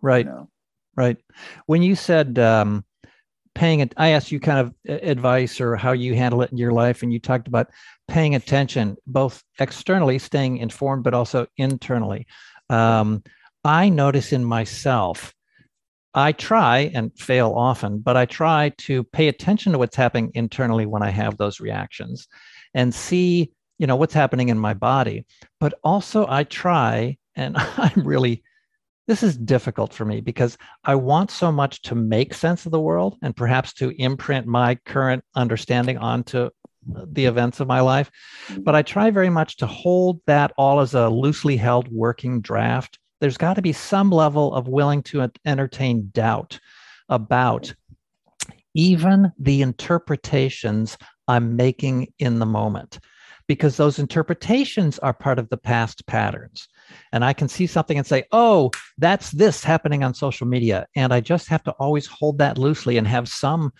Right. 0.01 0.25
You 0.25 0.31
know? 0.31 0.49
Right. 0.95 1.17
When 1.67 1.81
you 1.81 1.95
said 1.95 2.37
um, 2.39 2.83
paying 3.57 3.79
it, 3.79 3.91
I 3.97 4.09
asked 4.09 4.31
you 4.31 4.39
kind 4.39 4.59
of 4.59 5.01
advice 5.01 5.59
or 5.59 5.75
how 5.75 5.91
you 5.91 6.13
handle 6.13 6.43
it 6.43 6.51
in 6.51 6.57
your 6.57 6.71
life, 6.71 7.01
and 7.01 7.11
you 7.11 7.19
talked 7.19 7.47
about 7.47 7.71
paying 8.07 8.35
attention, 8.35 8.95
both 9.07 9.43
externally, 9.59 10.19
staying 10.19 10.57
informed, 10.57 11.03
but 11.03 11.15
also 11.15 11.47
internally. 11.57 12.27
Um, 12.69 13.23
I 13.63 13.89
notice 13.89 14.31
in 14.31 14.45
myself, 14.45 15.33
I 16.13 16.33
try 16.33 16.91
and 16.93 17.11
fail 17.17 17.53
often, 17.57 17.97
but 17.97 18.15
I 18.15 18.25
try 18.25 18.73
to 18.77 19.03
pay 19.05 19.27
attention 19.27 19.71
to 19.71 19.79
what's 19.79 19.95
happening 19.95 20.31
internally 20.35 20.85
when 20.85 21.01
I 21.01 21.09
have 21.09 21.37
those 21.37 21.59
reactions 21.59 22.27
and 22.75 22.93
see, 22.93 23.51
you 23.79 23.87
know, 23.87 23.95
what's 23.95 24.13
happening 24.13 24.49
in 24.49 24.59
my 24.59 24.75
body. 24.75 25.25
But 25.59 25.73
also 25.83 26.27
I 26.29 26.43
try, 26.43 27.17
and 27.35 27.55
I'm 27.77 28.03
really 28.03 28.43
this 29.07 29.23
is 29.23 29.37
difficult 29.37 29.93
for 29.93 30.05
me 30.05 30.19
because 30.21 30.57
I 30.83 30.95
want 30.95 31.31
so 31.31 31.51
much 31.51 31.81
to 31.83 31.95
make 31.95 32.33
sense 32.33 32.65
of 32.65 32.71
the 32.71 32.79
world 32.79 33.17
and 33.21 33.35
perhaps 33.35 33.73
to 33.75 33.89
imprint 34.01 34.45
my 34.45 34.75
current 34.85 35.23
understanding 35.33 35.97
onto 35.97 36.49
the 36.85 37.25
events 37.25 37.59
of 37.59 37.67
my 37.67 37.79
life. 37.79 38.11
Mm-hmm. 38.47 38.63
But 38.63 38.75
I 38.75 38.81
try 38.81 39.09
very 39.09 39.29
much 39.29 39.57
to 39.57 39.67
hold 39.67 40.21
that 40.27 40.51
all 40.57 40.81
as 40.81 40.93
a 40.93 41.09
loosely 41.09 41.57
held 41.57 41.91
working 41.91 42.41
draft. 42.41 42.99
There's 43.19 43.37
got 43.37 43.55
to 43.55 43.61
be 43.61 43.73
some 43.73 44.11
level 44.11 44.53
of 44.53 44.67
willing 44.67 45.01
to 45.03 45.29
entertain 45.45 46.09
doubt 46.13 46.59
about 47.09 47.73
even 48.73 49.31
the 49.39 49.61
interpretations 49.61 50.97
I'm 51.27 51.55
making 51.55 52.13
in 52.19 52.39
the 52.39 52.45
moment, 52.45 52.99
because 53.47 53.75
those 53.75 53.99
interpretations 53.99 54.99
are 54.99 55.13
part 55.13 55.39
of 55.39 55.49
the 55.49 55.57
past 55.57 56.05
patterns 56.05 56.67
and 57.11 57.23
I 57.23 57.33
can 57.33 57.47
see 57.47 57.67
something 57.67 57.97
and 57.97 58.05
say, 58.05 58.25
oh, 58.31 58.71
that's 58.97 59.31
this 59.31 59.63
happening 59.63 60.03
on 60.03 60.13
social 60.13 60.47
media. 60.47 60.87
And 60.95 61.13
I 61.13 61.19
just 61.19 61.47
have 61.47 61.63
to 61.63 61.71
always 61.73 62.05
hold 62.05 62.37
that 62.39 62.57
loosely 62.57 62.97
and 62.97 63.07
have 63.07 63.27
some 63.27 63.71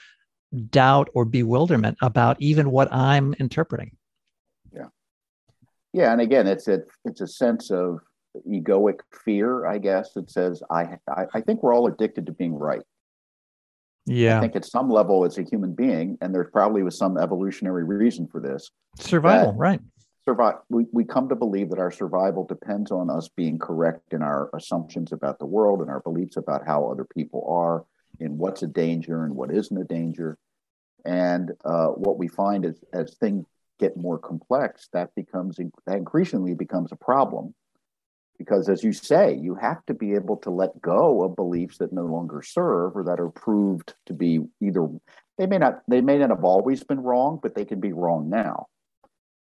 doubt 0.70 1.10
or 1.14 1.26
bewilderment 1.26 1.98
about 2.02 2.38
even 2.40 2.72
what 2.72 2.92
I'm 2.92 3.34
interpreting. 3.40 3.92
Yeah. 4.74 4.88
Yeah. 5.94 6.12
And 6.12 6.22
again, 6.22 6.48
it's 6.48 6.68
a, 6.68 6.82
it's 7.06 7.22
a 7.22 7.28
sense 7.28 7.72
of 7.72 8.00
egoic 8.48 9.00
fear, 9.26 9.66
I 9.66 9.78
guess. 9.78 10.16
It 10.16 10.30
says, 10.30 10.62
I, 10.70 10.98
I, 11.10 11.26
I 11.34 11.42
think 11.42 11.64
we're 11.64 11.76
all 11.76 11.88
addicted 11.88 12.26
to 12.28 12.32
being 12.32 12.54
right. 12.54 12.84
Yeah. 14.06 14.38
I 14.38 14.42
think 14.42 14.56
at 14.56 14.64
some 14.64 14.90
level, 14.90 15.26
as 15.26 15.38
a 15.38 15.44
human 15.44 15.74
being, 15.74 16.18
and 16.22 16.34
there's 16.34 16.50
probably 16.54 16.82
was 16.82 16.98
some 16.98 17.18
evolutionary 17.18 17.84
reason 17.84 18.26
for 18.26 18.40
this. 18.40 18.72
Survival, 18.98 19.52
right 19.54 19.82
survive 20.28 20.56
we, 20.68 20.86
we 20.92 21.06
come 21.06 21.30
to 21.30 21.36
believe 21.36 21.70
that 21.70 21.80
our 21.80 21.92
survival 21.92 22.44
depends 22.44 22.92
on 22.92 23.10
us 23.10 23.30
being 23.30 23.58
correct 23.58 24.12
in 24.12 24.22
our 24.22 24.50
assumptions 24.54 25.14
about 25.14 25.40
the 25.40 25.46
world 25.46 25.80
and 25.80 25.90
our 25.90 26.02
beliefs 26.02 26.36
about 26.36 26.68
how 26.68 26.86
other 26.86 27.06
people 27.06 27.46
are 27.48 27.86
in 28.20 28.38
what's 28.38 28.62
a 28.62 28.68
danger 28.68 29.24
and 29.24 29.34
what 29.34 29.54
isn't 29.54 29.78
a 29.78 29.86
danger. 29.86 30.38
And 31.06 31.52
uh, 31.64 31.88
what 31.88 32.18
we 32.18 32.28
find 32.28 32.66
is 32.66 32.84
as 32.92 33.16
things 33.16 33.46
get 33.80 33.96
more 33.96 34.20
complex 34.20 34.90
that 34.92 35.16
becomes 35.16 35.60
that 35.86 35.96
increasingly 35.96 36.56
becomes 36.56 36.92
a 36.92 36.98
problem. 36.98 37.54
Because 38.38 38.68
as 38.68 38.84
you 38.84 38.92
say 38.92 39.34
you 39.34 39.56
have 39.56 39.86
to 39.86 39.94
be 39.94 40.14
able 40.14 40.36
to 40.38 40.50
let 40.50 40.82
go 40.82 41.24
of 41.24 41.38
beliefs 41.38 41.78
that 41.78 41.94
no 41.94 42.04
longer 42.04 42.42
serve 42.42 42.98
or 42.98 43.06
that 43.06 43.22
are 43.22 43.30
proved 43.30 43.94
to 44.08 44.14
be 44.14 44.42
either 44.62 44.90
they 45.38 45.46
may 45.46 45.58
not 45.58 45.84
they 45.88 46.02
may 46.02 46.18
not 46.18 46.32
have 46.32 46.44
always 46.44 46.84
been 46.84 47.00
wrong 47.00 47.40
but 47.42 47.56
they 47.56 47.66
can 47.66 47.80
be 47.80 47.94
wrong 47.94 48.30
now 48.30 48.68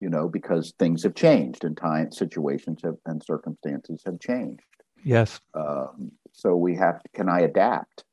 you 0.04 0.10
know, 0.10 0.28
because 0.28 0.74
things 0.78 1.04
have 1.04 1.16
changed 1.16 1.64
and 1.64 1.78
time 1.78 2.12
situations 2.12 2.82
have, 2.84 2.98
and 3.06 3.24
circumstances 3.24 4.02
have 4.06 4.20
changed. 4.20 4.66
Yes. 5.02 5.40
Um, 5.54 6.12
so 6.34 6.58
we 6.58 6.76
have 6.76 7.02
to, 7.02 7.10
can 7.16 7.30
I 7.30 7.40
adapt? 7.40 8.04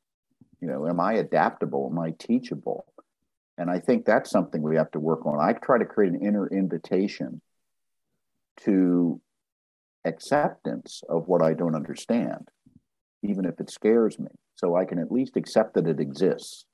You 0.61 0.69
know, 0.69 0.87
am 0.87 1.01
I 1.01 1.15
adaptable? 1.15 1.89
Am 1.91 1.99
I 1.99 2.11
teachable? 2.17 2.85
And 3.57 3.69
I 3.69 3.79
think 3.79 4.05
that's 4.05 4.31
something 4.31 4.61
we 4.61 4.77
have 4.77 4.89
to 4.91 5.01
work 5.01 5.25
on. 5.25 5.37
I 5.41 5.51
try 5.51 5.79
to 5.79 5.85
create 5.85 6.13
an 6.13 6.25
inner 6.25 6.47
invitation 6.47 7.41
to 8.61 9.19
acceptance 10.05 11.03
of 11.09 11.27
what 11.27 11.41
I 11.41 11.53
don't 11.53 11.75
understand, 11.75 12.47
even 13.21 13.43
if 13.43 13.59
it 13.59 13.69
scares 13.69 14.17
me. 14.17 14.31
So 14.55 14.77
I 14.77 14.85
can 14.85 14.97
at 14.97 15.11
least 15.11 15.35
accept 15.35 15.73
that 15.73 15.87
it 15.87 15.99
exists. 15.99 16.65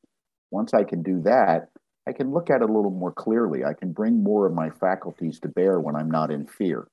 Once 0.51 0.75
I 0.75 0.83
can 0.83 1.01
do 1.01 1.21
that, 1.23 1.69
I 2.07 2.13
can 2.13 2.31
look 2.31 2.49
at 2.49 2.61
it 2.61 2.69
a 2.69 2.73
little 2.73 2.91
more 2.91 3.11
clearly. 3.11 3.65
I 3.65 3.73
can 3.73 3.91
bring 3.91 4.23
more 4.23 4.45
of 4.45 4.53
my 4.53 4.69
faculties 4.69 5.39
to 5.41 5.49
bear 5.49 5.79
when 5.79 5.95
I'm 5.95 6.09
not 6.09 6.31
in 6.31 6.47
fear. 6.47 6.87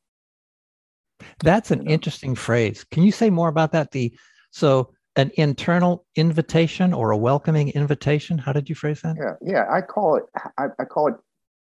That's 1.42 1.70
an 1.70 1.80
you 1.80 1.84
know? 1.84 1.92
interesting 1.92 2.34
phrase. 2.34 2.84
Can 2.90 3.04
you 3.04 3.12
say 3.12 3.30
more 3.30 3.48
about 3.48 3.72
that? 3.72 3.92
The 3.92 4.12
so 4.50 4.92
an 5.16 5.30
internal 5.34 6.04
invitation 6.16 6.92
or 6.92 7.12
a 7.12 7.16
welcoming 7.16 7.68
invitation. 7.70 8.38
How 8.38 8.52
did 8.52 8.68
you 8.68 8.74
phrase 8.74 9.02
that? 9.02 9.16
Yeah, 9.16 9.34
yeah. 9.40 9.64
I 9.70 9.80
call 9.80 10.16
it. 10.16 10.24
I, 10.58 10.66
I 10.78 10.84
call 10.84 11.08
it 11.08 11.14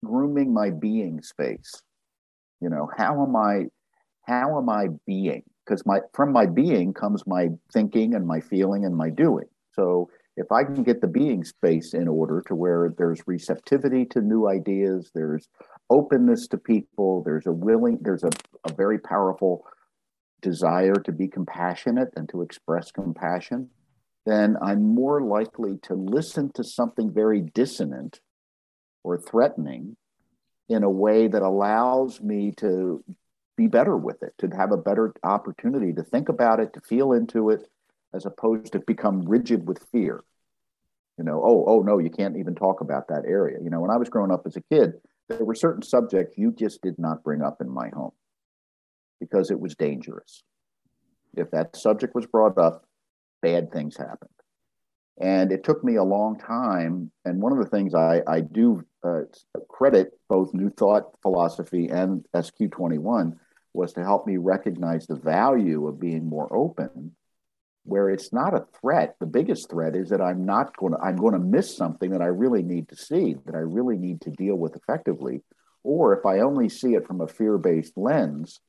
grooming 0.05 0.53
my 0.53 0.69
being 0.69 1.21
space. 1.21 1.81
You 2.61 2.69
know, 2.69 2.89
how 2.97 3.21
am 3.23 3.35
I? 3.35 3.65
How 4.23 4.57
am 4.57 4.69
I 4.69 4.87
being? 5.05 5.43
Because 5.65 5.85
my 5.85 5.99
from 6.13 6.31
my 6.31 6.45
being 6.45 6.93
comes 6.93 7.27
my 7.27 7.49
thinking 7.73 8.15
and 8.15 8.25
my 8.25 8.39
feeling 8.39 8.85
and 8.85 8.95
my 8.95 9.09
doing. 9.09 9.47
So 9.73 10.09
if 10.37 10.51
I 10.51 10.63
can 10.63 10.83
get 10.83 11.01
the 11.01 11.07
being 11.07 11.43
space 11.43 11.93
in 11.93 12.07
order 12.07 12.41
to 12.47 12.55
where 12.55 12.93
there's 12.97 13.21
receptivity 13.27 14.05
to 14.05 14.21
new 14.21 14.47
ideas, 14.47 15.11
there's 15.13 15.49
openness 15.89 16.47
to 16.49 16.57
people, 16.57 17.21
there's 17.23 17.45
a 17.45 17.51
willing, 17.51 17.99
there's 18.01 18.23
a, 18.23 18.31
a 18.67 18.73
very 18.73 18.97
powerful 18.97 19.65
desire 20.41 20.95
to 20.95 21.11
be 21.11 21.27
compassionate 21.27 22.09
and 22.15 22.29
to 22.29 22.41
express 22.41 22.91
compassion, 22.91 23.69
then 24.25 24.55
I'm 24.61 24.81
more 24.83 25.21
likely 25.21 25.77
to 25.83 25.95
listen 25.95 26.51
to 26.53 26.63
something 26.63 27.11
very 27.11 27.41
dissonant 27.41 28.21
or 29.03 29.17
threatening 29.17 29.97
in 30.69 30.83
a 30.83 30.89
way 30.89 31.27
that 31.27 31.41
allows 31.41 32.21
me 32.21 32.53
to 32.57 33.03
be 33.57 33.67
better 33.67 33.97
with 33.97 34.23
it, 34.23 34.33
to 34.37 34.47
have 34.55 34.71
a 34.71 34.77
better 34.77 35.13
opportunity 35.23 35.91
to 35.93 36.03
think 36.03 36.29
about 36.29 36.59
it, 36.59 36.73
to 36.73 36.81
feel 36.81 37.11
into 37.11 37.49
it, 37.49 37.67
as 38.13 38.25
opposed 38.25 38.73
to 38.73 38.79
become 38.79 39.23
rigid 39.23 39.67
with 39.67 39.85
fear. 39.91 40.23
You 41.17 41.25
know, 41.25 41.41
oh, 41.43 41.65
oh 41.67 41.81
no, 41.81 41.99
you 41.99 42.09
can't 42.09 42.37
even 42.37 42.55
talk 42.55 42.81
about 42.81 43.07
that 43.09 43.25
area. 43.27 43.57
You 43.61 43.69
know, 43.69 43.79
when 43.79 43.91
I 43.91 43.97
was 43.97 44.09
growing 44.09 44.31
up 44.31 44.43
as 44.45 44.55
a 44.55 44.61
kid, 44.71 44.93
there 45.27 45.45
were 45.45 45.55
certain 45.55 45.83
subjects 45.83 46.37
you 46.37 46.51
just 46.51 46.81
did 46.81 46.97
not 46.97 47.23
bring 47.23 47.41
up 47.41 47.61
in 47.61 47.69
my 47.69 47.89
home 47.89 48.11
because 49.19 49.51
it 49.51 49.59
was 49.59 49.75
dangerous. 49.75 50.43
If 51.37 51.51
that 51.51 51.75
subject 51.75 52.15
was 52.15 52.25
brought 52.25 52.57
up, 52.57 52.85
bad 53.41 53.71
things 53.71 53.95
happened. 53.95 54.29
And 55.19 55.51
it 55.51 55.63
took 55.63 55.83
me 55.83 55.95
a 55.95 56.03
long 56.03 56.37
time. 56.39 57.11
And 57.25 57.41
one 57.41 57.51
of 57.51 57.59
the 57.59 57.69
things 57.69 57.93
I, 57.93 58.21
I 58.27 58.41
do 58.41 58.83
uh, 59.03 59.21
credit 59.69 60.11
both 60.29 60.53
New 60.53 60.69
Thought 60.69 61.03
philosophy 61.21 61.87
and 61.89 62.25
SQ21 62.33 63.37
was 63.73 63.93
to 63.93 64.01
help 64.01 64.27
me 64.27 64.37
recognize 64.37 65.07
the 65.07 65.15
value 65.15 65.87
of 65.87 65.99
being 65.99 66.27
more 66.27 66.53
open 66.53 67.15
where 67.83 68.09
it's 68.09 68.31
not 68.31 68.53
a 68.53 68.65
threat. 68.79 69.15
The 69.19 69.25
biggest 69.25 69.69
threat 69.69 69.95
is 69.95 70.09
that 70.09 70.21
I'm 70.21 70.45
not 70.45 70.75
going 70.77 70.93
to, 70.93 70.99
I'm 70.99 71.15
going 71.15 71.33
to 71.33 71.39
miss 71.39 71.75
something 71.75 72.11
that 72.11 72.21
I 72.21 72.27
really 72.27 72.63
need 72.63 72.89
to 72.89 72.95
see, 72.95 73.35
that 73.45 73.55
I 73.55 73.59
really 73.59 73.97
need 73.97 74.21
to 74.21 74.29
deal 74.29 74.55
with 74.55 74.75
effectively. 74.75 75.41
Or 75.83 76.17
if 76.17 76.25
I 76.25 76.39
only 76.39 76.69
see 76.69 76.93
it 76.93 77.07
from 77.07 77.21
a 77.21 77.27
fear 77.27 77.57
based 77.57 77.97
lens, 77.97 78.59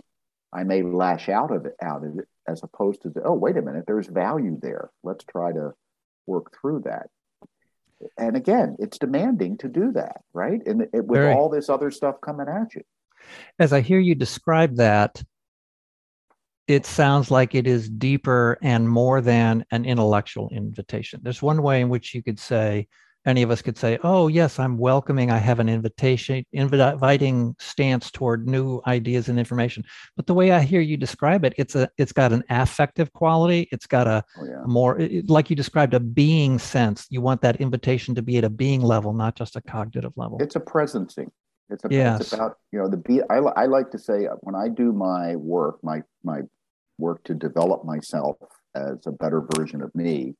I 0.53 0.64
may 0.64 0.83
lash 0.83 1.29
out 1.29 1.51
of 1.51 1.66
it, 1.66 1.75
out 1.83 2.05
of 2.05 2.18
it, 2.18 2.29
as 2.48 2.62
opposed 2.62 3.03
to, 3.03 3.11
the, 3.11 3.22
oh, 3.22 3.35
wait 3.35 3.57
a 3.57 3.62
minute, 3.62 3.85
there's 3.87 4.07
value 4.07 4.59
there. 4.61 4.90
Let's 5.03 5.25
try 5.25 5.53
to 5.53 5.72
work 6.27 6.55
through 6.59 6.81
that. 6.87 7.09
And 8.18 8.37
again, 8.37 8.77
it's 8.79 8.98
demanding 8.98 9.59
to 9.59 9.68
do 9.68 9.92
that, 9.92 10.22
right? 10.33 10.61
And 10.66 10.83
it, 10.92 11.05
with 11.05 11.20
Very. 11.20 11.35
all 11.35 11.48
this 11.48 11.68
other 11.68 11.90
stuff 11.90 12.16
coming 12.20 12.48
at 12.48 12.75
you. 12.75 12.83
As 13.59 13.72
I 13.72 13.81
hear 13.81 14.01
you 14.01 14.14
describe 14.14 14.77
that, 14.77 15.22
it 16.68 16.87
sounds 16.87 17.31
like 17.31 17.55
it 17.55 17.66
is 17.66 17.88
deeper 17.88 18.59
and 18.62 18.88
more 18.88 19.20
than 19.20 19.64
an 19.70 19.85
intellectual 19.85 20.48
invitation. 20.53 21.20
There's 21.22 21.42
one 21.42 21.62
way 21.62 21.81
in 21.81 21.88
which 21.88 22.14
you 22.14 22.22
could 22.22 22.38
say, 22.38 22.88
any 23.25 23.42
of 23.42 23.51
us 23.51 23.62
could 23.62 23.79
say, 23.79 23.98
"Oh, 24.03 24.27
yes, 24.27 24.59
I'm 24.59 24.79
welcoming. 24.79 25.31
I 25.31 25.38
have 25.38 25.61
an 25.61 25.68
invitation, 25.68 26.44
inviting 26.53 27.55
stance 27.59 28.11
toward 28.11 28.48
new 28.48 28.81
ideas 28.87 29.29
and 29.29 29.38
information." 29.38 29.85
But 30.16 30.27
the 30.27 30.35
way 30.35 30.51
I 30.51 30.61
hear 30.61 30.81
you 30.81 30.96
describe 30.96 31.44
it, 31.44 31.55
it's 31.57 31.77
a, 31.77 31.88
it's 31.98 32.12
got 32.12 32.33
an 32.33 32.42
affective 32.51 33.12
quality. 33.12 33.68
It's 33.70 33.87
got 33.87 34.07
a 34.09 34.25
oh, 34.38 34.44
yeah. 34.44 34.62
more, 34.66 34.98
it, 34.98 35.31
like 35.31 35.51
you 35.51 35.57
described, 35.57 35.94
a 35.94 36.01
being 36.01 36.59
sense. 36.59 37.07
You 37.11 37.20
want 37.20 37.42
that 37.42 37.61
invitation 37.61 38.14
to 38.16 38.22
be 38.22 38.38
at 38.38 38.44
a 38.44 38.51
being 38.51 38.81
level, 38.81 39.12
not 39.12 39.37
just 39.37 39.55
a 39.55 39.61
cognitive 39.61 40.12
level. 40.16 40.38
It's 40.40 40.57
a 40.57 40.61
presencing. 40.61 41.31
It's, 41.72 41.85
a, 41.85 41.88
yes. 41.90 42.20
it's 42.20 42.32
about 42.32 42.58
you 42.70 42.78
know 42.78 42.88
the 42.88 42.96
be. 42.96 43.20
I, 43.30 43.38
I 43.38 43.66
like 43.66 43.90
to 43.92 43.98
say 43.98 44.26
uh, 44.26 44.35
when 44.40 44.54
I 44.54 44.68
do 44.68 44.92
my 44.92 45.37
work, 45.37 45.82
my 45.82 46.02
my 46.22 46.40
work 46.98 47.24
to 47.24 47.35
develop 47.35 47.85
myself 47.85 48.37
as 48.74 49.06
a 49.06 49.12
better 49.12 49.46
version 49.56 49.82
of 49.82 49.94
me. 49.94 50.35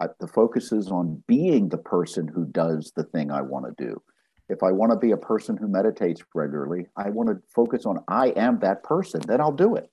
I, 0.00 0.06
the 0.18 0.26
focus 0.26 0.72
is 0.72 0.88
on 0.88 1.22
being 1.28 1.68
the 1.68 1.78
person 1.78 2.26
who 2.26 2.44
does 2.46 2.92
the 2.96 3.04
thing 3.04 3.30
I 3.30 3.42
want 3.42 3.66
to 3.66 3.84
do. 3.84 4.02
If 4.48 4.62
I 4.62 4.72
want 4.72 4.92
to 4.92 4.98
be 4.98 5.12
a 5.12 5.16
person 5.16 5.56
who 5.56 5.68
meditates 5.68 6.20
regularly, 6.34 6.86
I 6.96 7.10
want 7.10 7.30
to 7.30 7.40
focus 7.54 7.86
on 7.86 8.04
I 8.08 8.28
am 8.30 8.58
that 8.58 8.82
person, 8.82 9.22
then 9.26 9.40
I'll 9.40 9.52
do 9.52 9.76
it. 9.76 9.90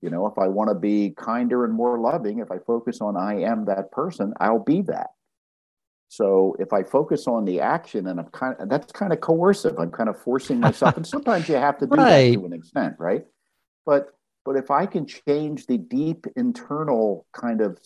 You 0.00 0.10
know, 0.10 0.26
if 0.26 0.38
I 0.38 0.46
want 0.46 0.68
to 0.68 0.74
be 0.74 1.12
kinder 1.16 1.64
and 1.64 1.74
more 1.74 1.98
loving, 1.98 2.38
if 2.38 2.52
I 2.52 2.58
focus 2.58 3.00
on 3.00 3.16
I 3.16 3.40
am 3.40 3.64
that 3.64 3.90
person, 3.90 4.32
I'll 4.38 4.62
be 4.62 4.82
that. 4.82 5.10
So 6.08 6.56
if 6.58 6.72
I 6.72 6.82
focus 6.82 7.26
on 7.26 7.44
the 7.44 7.60
action 7.60 8.06
and 8.06 8.18
I'm 8.18 8.28
kind 8.28 8.56
of 8.58 8.68
that's 8.68 8.90
kind 8.92 9.12
of 9.12 9.20
coercive. 9.20 9.78
I'm 9.78 9.90
kind 9.90 10.08
of 10.08 10.20
forcing 10.20 10.60
myself. 10.60 10.96
and 10.96 11.06
sometimes 11.14 11.48
you 11.48 11.56
have 11.56 11.78
to 11.78 11.86
do 11.86 11.96
right. 11.96 12.30
that 12.30 12.40
to 12.40 12.46
an 12.46 12.52
extent, 12.52 12.96
right? 12.98 13.24
But 13.84 14.08
but 14.44 14.56
if 14.56 14.70
I 14.70 14.86
can 14.86 15.06
change 15.06 15.66
the 15.66 15.76
deep 15.76 16.26
internal 16.34 17.26
kind 17.32 17.60
of 17.60 17.78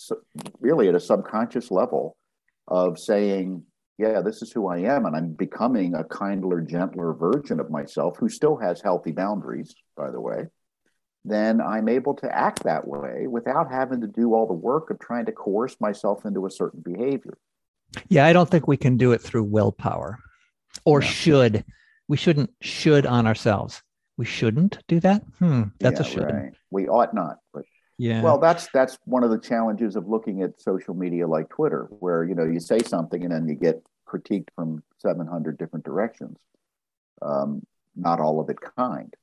really 0.61 0.89
at 0.89 0.95
a 0.95 1.01
subconscious 1.01 1.73
level 1.73 2.17
of 2.69 3.01
saying, 3.01 3.65
yeah, 3.99 4.21
this 4.21 4.43
is 4.43 4.53
who 4.53 4.69
I 4.69 4.79
am, 4.79 5.05
and 5.05 5.17
I'm 5.17 5.33
becoming 5.33 5.95
a 5.95 6.05
kindler, 6.05 6.61
gentler 6.61 7.15
version 7.15 7.59
of 7.59 7.71
myself 7.71 8.17
who 8.17 8.29
still 8.29 8.57
has 8.57 8.81
healthy 8.81 9.11
boundaries, 9.11 9.75
by 9.97 10.13
the 10.13 10.21
way, 10.21 10.47
then 11.25 11.61
I'm 11.61 11.89
able 11.89 12.15
to 12.15 12.37
act 12.37 12.65
that 12.65 12.87
way 12.87 13.27
without 13.27 13.71
having 13.71 14.01
to 14.01 14.07
do 14.07 14.35
all 14.35 14.47
the 14.47 14.55
work 14.55 14.91
of 14.91 14.99
trying 14.99 15.27
to 15.27 15.33
coerce 15.33 15.77
myself 15.81 16.25
into 16.25 16.47
a 16.47 16.51
certain 16.51 16.81
behavior. 16.81 17.39
Yeah, 18.09 18.27
I 18.27 18.33
don't 18.33 18.51
think 18.51 18.67
we 18.67 18.77
can 18.77 18.97
do 18.97 19.13
it 19.13 19.21
through 19.21 19.45
willpower 19.45 20.19
or 20.85 21.01
no. 21.01 21.07
should. 21.07 21.65
We 22.09 22.17
shouldn't 22.17 22.51
should 22.61 23.07
on 23.07 23.27
ourselves. 23.27 23.83
We 24.17 24.25
shouldn't 24.25 24.79
do 24.89 25.01
that. 25.01 25.23
Hmm, 25.39 25.65
that's 25.81 26.01
yeah, 26.01 26.07
a 26.07 26.11
should. 26.11 26.25
Right. 26.25 26.53
We 26.71 26.89
ought 26.89 27.15
not. 27.15 27.39
But 27.53 27.65
yeah. 27.99 28.23
Well, 28.23 28.39
that's 28.39 28.69
that's 28.73 28.99
one 29.05 29.25
of 29.25 29.31
the 29.31 29.39
challenges 29.39 29.97
of 29.97 30.09
looking 30.09 30.43
at 30.43 30.61
social 30.61 30.95
media 30.95 31.27
like 31.27 31.49
Twitter, 31.49 31.89
where 32.01 32.25
you 32.25 32.35
know 32.35 32.45
you 32.45 32.61
say 32.61 32.81
something 32.81 33.23
and 33.23 33.33
then 33.33 33.49
you 33.49 33.55
get 33.55 33.83
critiqued 34.07 34.49
from 34.55 34.83
700 34.99 35.59
different 35.59 35.85
directions. 35.85 36.39
Um, 37.23 37.63
not 37.97 38.21
all 38.21 38.41
of 38.41 38.49
it 38.51 38.59
kind. 38.77 39.15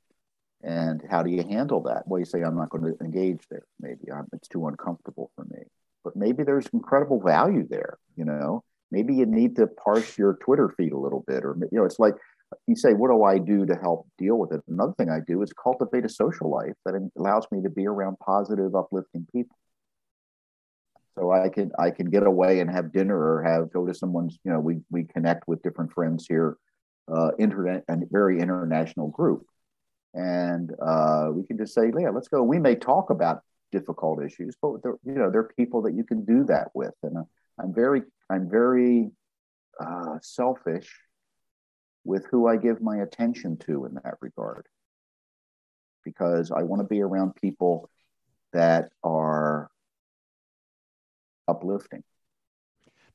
And 0.61 1.01
how 1.09 1.23
do 1.23 1.29
you 1.29 1.43
handle 1.43 1.83
that? 1.83 2.07
Well, 2.07 2.19
you 2.19 2.25
say, 2.25 2.41
I'm 2.41 2.55
not 2.55 2.69
going 2.69 2.83
to 2.83 3.03
engage 3.03 3.41
there. 3.49 3.65
Maybe 3.79 4.11
I'm, 4.11 4.27
it's 4.33 4.47
too 4.47 4.67
uncomfortable 4.67 5.31
for 5.35 5.45
me. 5.45 5.63
But 6.03 6.15
maybe 6.15 6.43
there's 6.43 6.67
incredible 6.73 7.21
value 7.21 7.67
there. 7.69 7.97
You 8.15 8.25
know, 8.25 8.63
maybe 8.91 9.15
you 9.15 9.25
need 9.25 9.55
to 9.57 9.67
parse 9.67 10.17
your 10.17 10.37
Twitter 10.41 10.73
feed 10.77 10.91
a 10.91 10.97
little 10.97 11.23
bit, 11.27 11.43
or 11.43 11.55
you 11.71 11.77
know, 11.79 11.85
it's 11.85 11.99
like 11.99 12.15
you 12.67 12.75
say, 12.75 12.93
what 12.93 13.09
do 13.09 13.23
I 13.23 13.37
do 13.37 13.65
to 13.65 13.75
help 13.75 14.07
deal 14.17 14.37
with 14.37 14.51
it? 14.51 14.61
Another 14.67 14.93
thing 14.93 15.09
I 15.09 15.19
do 15.25 15.41
is 15.43 15.53
cultivate 15.53 16.05
a 16.05 16.09
social 16.09 16.49
life 16.49 16.73
that 16.85 16.95
allows 17.17 17.45
me 17.51 17.61
to 17.63 17.69
be 17.69 17.85
around 17.87 18.17
positive, 18.19 18.75
uplifting 18.75 19.27
people. 19.31 19.55
So 21.17 21.31
I 21.31 21.49
can 21.49 21.71
I 21.77 21.91
can 21.91 22.09
get 22.09 22.23
away 22.23 22.59
and 22.59 22.69
have 22.71 22.93
dinner 22.93 23.17
or 23.17 23.43
have 23.43 23.71
go 23.71 23.85
to 23.85 23.93
someone's. 23.93 24.39
You 24.43 24.53
know, 24.53 24.59
we 24.59 24.79
we 24.89 25.03
connect 25.03 25.47
with 25.47 25.61
different 25.61 25.91
friends 25.93 26.25
here, 26.27 26.57
uh, 27.13 27.31
internet 27.37 27.83
and 27.87 28.09
very 28.09 28.39
international 28.39 29.09
group 29.09 29.45
and 30.13 30.71
uh, 30.81 31.29
we 31.31 31.43
can 31.43 31.57
just 31.57 31.73
say, 31.73 31.91
yeah, 31.97 32.09
let's 32.09 32.27
go. 32.27 32.41
We 32.43 32.59
may 32.59 32.75
talk 32.75 33.09
about 33.09 33.43
difficult 33.71 34.23
issues, 34.23 34.55
but 34.61 34.81
there, 34.83 34.95
you 35.03 35.13
know, 35.13 35.29
there 35.29 35.41
are 35.41 35.53
people 35.57 35.81
that 35.83 35.93
you 35.93 36.03
can 36.03 36.25
do 36.25 36.43
that 36.45 36.69
with, 36.73 36.93
and 37.03 37.17
I'm 37.59 37.73
very, 37.73 38.03
I'm 38.29 38.49
very 38.49 39.11
uh, 39.79 40.17
selfish 40.21 40.89
with 42.03 42.25
who 42.31 42.47
I 42.47 42.57
give 42.57 42.81
my 42.81 42.97
attention 42.97 43.57
to 43.67 43.85
in 43.85 43.95
that 43.95 44.15
regard, 44.21 44.65
because 46.03 46.51
I 46.51 46.63
want 46.63 46.81
to 46.81 46.87
be 46.87 47.01
around 47.01 47.35
people 47.35 47.89
that 48.53 48.89
are 49.03 49.69
uplifting. 51.47 52.03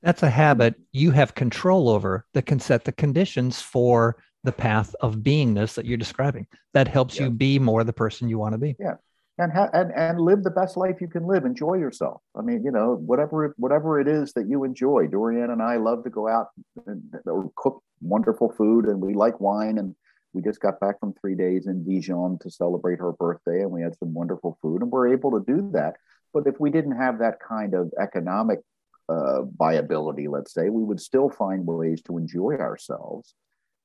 That's 0.02 0.22
a 0.22 0.30
habit 0.30 0.74
you 0.92 1.10
have 1.12 1.34
control 1.34 1.88
over 1.88 2.26
that 2.34 2.46
can 2.46 2.60
set 2.60 2.84
the 2.84 2.92
conditions 2.92 3.60
for 3.60 4.16
the 4.44 4.52
path 4.52 4.94
of 5.00 5.16
beingness 5.16 5.74
that 5.74 5.86
you're 5.86 5.96
describing. 5.96 6.46
That 6.74 6.86
helps 6.86 7.16
yeah. 7.16 7.24
you 7.24 7.30
be 7.30 7.58
more 7.58 7.82
the 7.84 7.94
person 7.94 8.28
you 8.28 8.38
want 8.38 8.52
to 8.52 8.58
be. 8.58 8.76
Yeah. 8.78 8.96
And, 9.36 9.52
ha- 9.52 9.70
and 9.72 9.90
and 9.96 10.20
live 10.20 10.44
the 10.44 10.50
best 10.50 10.76
life 10.76 11.00
you 11.00 11.08
can 11.08 11.26
live. 11.26 11.44
Enjoy 11.44 11.74
yourself. 11.74 12.22
I 12.36 12.42
mean, 12.42 12.62
you 12.64 12.70
know, 12.70 12.94
whatever 12.94 13.52
whatever 13.56 13.98
it 13.98 14.06
is 14.06 14.32
that 14.34 14.48
you 14.48 14.62
enjoy. 14.62 15.08
Dorian 15.08 15.50
and 15.50 15.60
I 15.60 15.76
love 15.76 16.04
to 16.04 16.10
go 16.10 16.28
out 16.28 16.50
and, 16.86 17.02
or 17.26 17.50
cook 17.56 17.82
wonderful 18.00 18.54
food, 18.56 18.84
and 18.84 19.00
we 19.00 19.12
like 19.12 19.40
wine. 19.40 19.78
And 19.78 19.96
we 20.34 20.40
just 20.40 20.60
got 20.60 20.78
back 20.78 21.00
from 21.00 21.14
three 21.14 21.34
days 21.34 21.66
in 21.66 21.84
Dijon 21.84 22.38
to 22.42 22.50
celebrate 22.50 23.00
her 23.00 23.10
birthday, 23.10 23.62
and 23.62 23.72
we 23.72 23.82
had 23.82 23.96
some 23.98 24.14
wonderful 24.14 24.56
food, 24.62 24.82
and 24.82 24.90
we're 24.92 25.12
able 25.12 25.32
to 25.32 25.44
do 25.44 25.68
that. 25.72 25.94
But 26.32 26.46
if 26.46 26.60
we 26.60 26.70
didn't 26.70 26.96
have 26.96 27.18
that 27.18 27.38
kind 27.40 27.74
of 27.74 27.92
economic 28.00 28.60
uh, 29.08 29.42
viability, 29.58 30.28
let's 30.28 30.54
say, 30.54 30.68
we 30.68 30.84
would 30.84 31.00
still 31.00 31.28
find 31.28 31.66
ways 31.66 32.02
to 32.02 32.18
enjoy 32.18 32.54
ourselves 32.54 33.34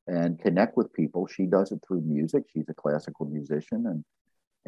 and 0.05 0.39
connect 0.39 0.77
with 0.77 0.93
people. 0.93 1.25
She 1.27 1.47
does 1.47 1.71
it 1.71 1.79
through 1.87 2.01
music. 2.01 2.43
She's 2.53 2.69
a 2.69 2.73
classical 2.75 3.25
musician, 3.25 3.87
and 3.87 4.05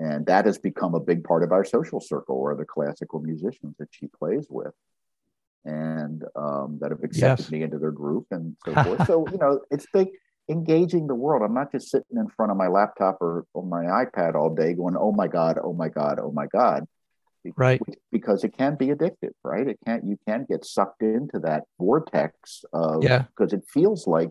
and 0.01 0.25
that 0.25 0.45
has 0.45 0.57
become 0.57 0.95
a 0.95 0.99
big 0.99 1.23
part 1.23 1.43
of 1.43 1.51
our 1.51 1.63
social 1.63 1.99
circle, 1.99 2.35
or 2.35 2.55
the 2.55 2.65
classical 2.65 3.19
musicians 3.19 3.75
that 3.77 3.89
she 3.91 4.07
plays 4.07 4.47
with, 4.49 4.73
and 5.63 6.23
um, 6.35 6.79
that 6.81 6.89
have 6.89 7.03
accepted 7.03 7.43
yes. 7.43 7.51
me 7.51 7.61
into 7.61 7.77
their 7.77 7.91
group 7.91 8.25
and 8.31 8.55
so 8.65 8.73
forth. 8.83 9.05
so 9.05 9.27
you 9.31 9.37
know, 9.37 9.61
it's 9.69 9.85
big 9.93 10.09
engaging 10.49 11.05
the 11.05 11.15
world. 11.15 11.43
I'm 11.43 11.53
not 11.53 11.71
just 11.71 11.91
sitting 11.91 12.17
in 12.17 12.27
front 12.29 12.51
of 12.51 12.57
my 12.57 12.67
laptop 12.67 13.21
or 13.21 13.45
on 13.53 13.69
my 13.69 13.83
iPad 13.83 14.33
all 14.33 14.53
day 14.53 14.73
going, 14.73 14.95
"Oh 14.97 15.11
my 15.11 15.27
god, 15.27 15.59
oh 15.63 15.73
my 15.73 15.89
god, 15.89 16.19
oh 16.19 16.31
my 16.31 16.47
god." 16.47 16.87
Right. 17.55 17.81
Because 18.11 18.43
it 18.43 18.55
can 18.55 18.75
be 18.75 18.87
addictive, 18.87 19.33
right? 19.43 19.67
It 19.67 19.77
can't 19.85 20.03
you 20.03 20.17
can 20.27 20.45
get 20.49 20.65
sucked 20.65 21.03
into 21.03 21.39
that 21.39 21.63
vortex 21.79 22.63
of 22.73 23.03
yeah. 23.03 23.25
because 23.35 23.53
it 23.53 23.63
feels 23.71 24.07
like 24.07 24.29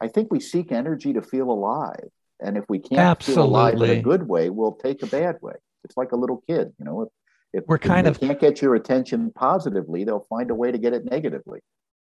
I 0.00 0.06
think 0.08 0.30
we 0.30 0.40
seek 0.40 0.70
energy 0.70 1.12
to 1.12 1.22
feel 1.22 1.50
alive. 1.50 2.10
And 2.40 2.56
if 2.56 2.64
we 2.68 2.78
can't 2.78 3.00
Absolutely. 3.00 3.42
feel 3.42 3.50
alive 3.50 3.74
in 3.74 3.90
a 3.90 4.02
good 4.02 4.28
way, 4.28 4.50
we'll 4.50 4.74
take 4.74 5.02
a 5.02 5.06
bad 5.06 5.36
way. 5.40 5.54
It's 5.84 5.96
like 5.96 6.12
a 6.12 6.16
little 6.16 6.42
kid, 6.46 6.72
you 6.78 6.84
know. 6.84 7.02
If, 7.02 7.08
if 7.52 7.64
we're 7.66 7.78
kind 7.78 8.06
if 8.06 8.16
of 8.16 8.20
can't 8.20 8.40
get 8.40 8.60
your 8.60 8.74
attention 8.74 9.32
positively, 9.34 10.04
they'll 10.04 10.26
find 10.28 10.50
a 10.50 10.54
way 10.54 10.70
to 10.70 10.78
get 10.78 10.92
it 10.92 11.04
negatively. 11.10 11.60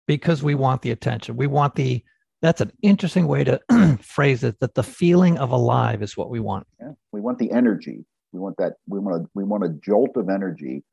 Because 0.07 0.43
we 0.43 0.55
want 0.55 0.83
the 0.83 0.91
attention. 0.91 1.37
We 1.37 1.47
want 1.47 1.75
the 1.75 2.03
that's 2.43 2.61
an 2.61 2.73
interesting 2.83 3.27
way 3.27 3.45
to 3.45 3.61
phrase 4.03 4.45
it 4.45 4.61
that 4.61 4.75
the 4.75 4.83
feeling 4.83 5.39
of 5.39 5.51
alive 5.51 6.03
is 6.03 6.17
what 6.17 6.31
we 6.31 6.41
want. 6.41 6.67
Yeah. 6.81 6.93
We 7.13 7.21
want 7.21 7.39
the 7.39 7.51
energy. 7.51 8.05
We 8.33 8.41
want 8.41 8.57
that 8.59 8.75
we 8.87 8.99
want 8.99 9.23
a 9.23 9.29
we 9.35 9.45
want 9.45 9.65
a 9.65 9.71
jolt 9.71 10.17
of 10.17 10.29
energy. 10.29 10.85